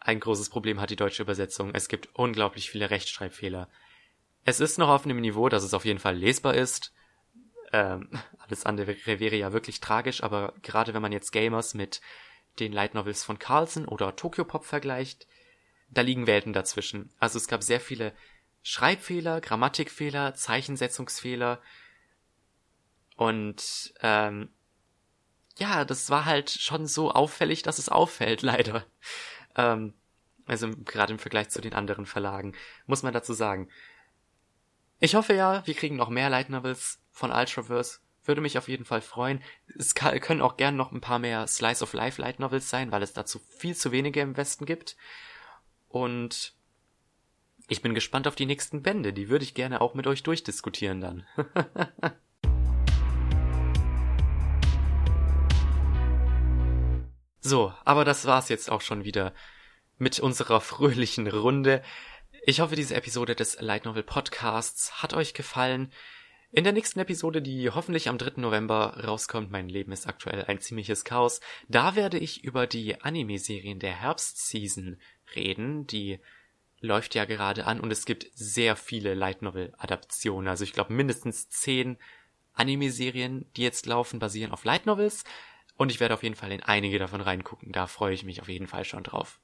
[0.00, 1.70] ein großes Problem hat die deutsche Übersetzung.
[1.74, 3.68] Es gibt unglaublich viele Rechtschreibfehler.
[4.44, 6.92] Es ist noch auf einem Niveau, dass es auf jeden Fall lesbar ist.
[7.72, 8.08] Ähm,
[8.38, 12.00] alles andere wäre ja wirklich tragisch, aber gerade wenn man jetzt Gamers mit
[12.58, 15.26] den Light Novels von Carlson oder Tokyo Pop vergleicht,
[15.90, 17.10] da liegen Welten dazwischen.
[17.18, 18.12] Also es gab sehr viele
[18.62, 21.60] Schreibfehler, Grammatikfehler, Zeichensetzungsfehler
[23.16, 24.50] und ähm,
[25.58, 28.84] ja, das war halt schon so auffällig, dass es auffällt, leider.
[29.56, 29.94] Ähm,
[30.46, 32.54] also gerade im Vergleich zu den anderen Verlagen,
[32.86, 33.68] muss man dazu sagen.
[35.00, 38.00] Ich hoffe ja, wir kriegen noch mehr Light Novels von Ultraverse.
[38.24, 39.42] Würde mich auf jeden Fall freuen.
[39.78, 42.90] Es kann, können auch gern noch ein paar mehr Slice of Life Light Novels sein,
[42.90, 44.96] weil es dazu viel zu wenige im Westen gibt.
[45.88, 46.54] Und
[47.68, 49.12] ich bin gespannt auf die nächsten Bände.
[49.12, 51.26] Die würde ich gerne auch mit euch durchdiskutieren dann.
[57.48, 59.32] So, aber das war's jetzt auch schon wieder
[59.96, 61.82] mit unserer fröhlichen Runde.
[62.44, 65.90] Ich hoffe, diese Episode des Light Novel Podcasts hat euch gefallen.
[66.52, 68.42] In der nächsten Episode, die hoffentlich am 3.
[68.42, 73.78] November rauskommt, mein Leben ist aktuell ein ziemliches Chaos, da werde ich über die Anime-Serien
[73.78, 75.00] der Herbstseason
[75.34, 76.18] reden, die
[76.80, 80.48] läuft ja gerade an und es gibt sehr viele Light Novel Adaptionen.
[80.48, 81.96] Also ich glaube mindestens zehn
[82.52, 85.24] Anime-Serien, die jetzt laufen, basieren auf Light Novels.
[85.78, 87.72] Und ich werde auf jeden Fall in einige davon reingucken.
[87.72, 89.40] Da freue ich mich auf jeden Fall schon drauf.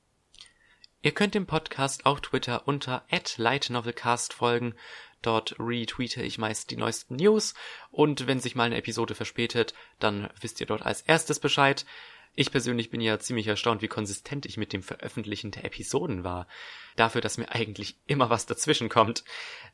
[1.00, 3.06] Ihr könnt dem Podcast auf Twitter unter
[3.36, 4.74] @lightnovelcast folgen.
[5.22, 7.54] Dort retweete ich meist die neuesten News
[7.90, 11.86] und wenn sich mal eine Episode verspätet, dann wisst ihr dort als erstes Bescheid.
[12.34, 16.48] Ich persönlich bin ja ziemlich erstaunt, wie konsistent ich mit dem Veröffentlichen der Episoden war.
[16.96, 19.24] Dafür, dass mir eigentlich immer was dazwischen kommt.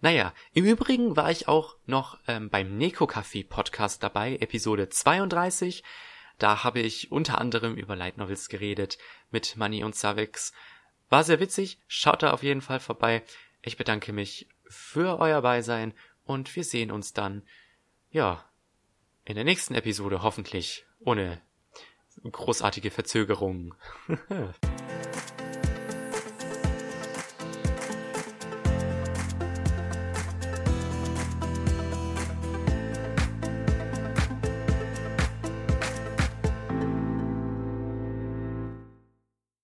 [0.02, 5.82] Naja, im Übrigen war ich auch noch ähm, beim Neko Café Podcast dabei, Episode 32.
[6.40, 8.96] Da habe ich unter anderem über Light Novels geredet
[9.30, 10.54] mit Manny und Savix.
[11.10, 13.22] War sehr witzig, schaut da auf jeden Fall vorbei.
[13.60, 15.92] Ich bedanke mich für euer Beisein
[16.24, 17.42] und wir sehen uns dann,
[18.10, 18.42] ja,
[19.26, 21.42] in der nächsten Episode hoffentlich ohne
[22.24, 23.74] großartige Verzögerungen.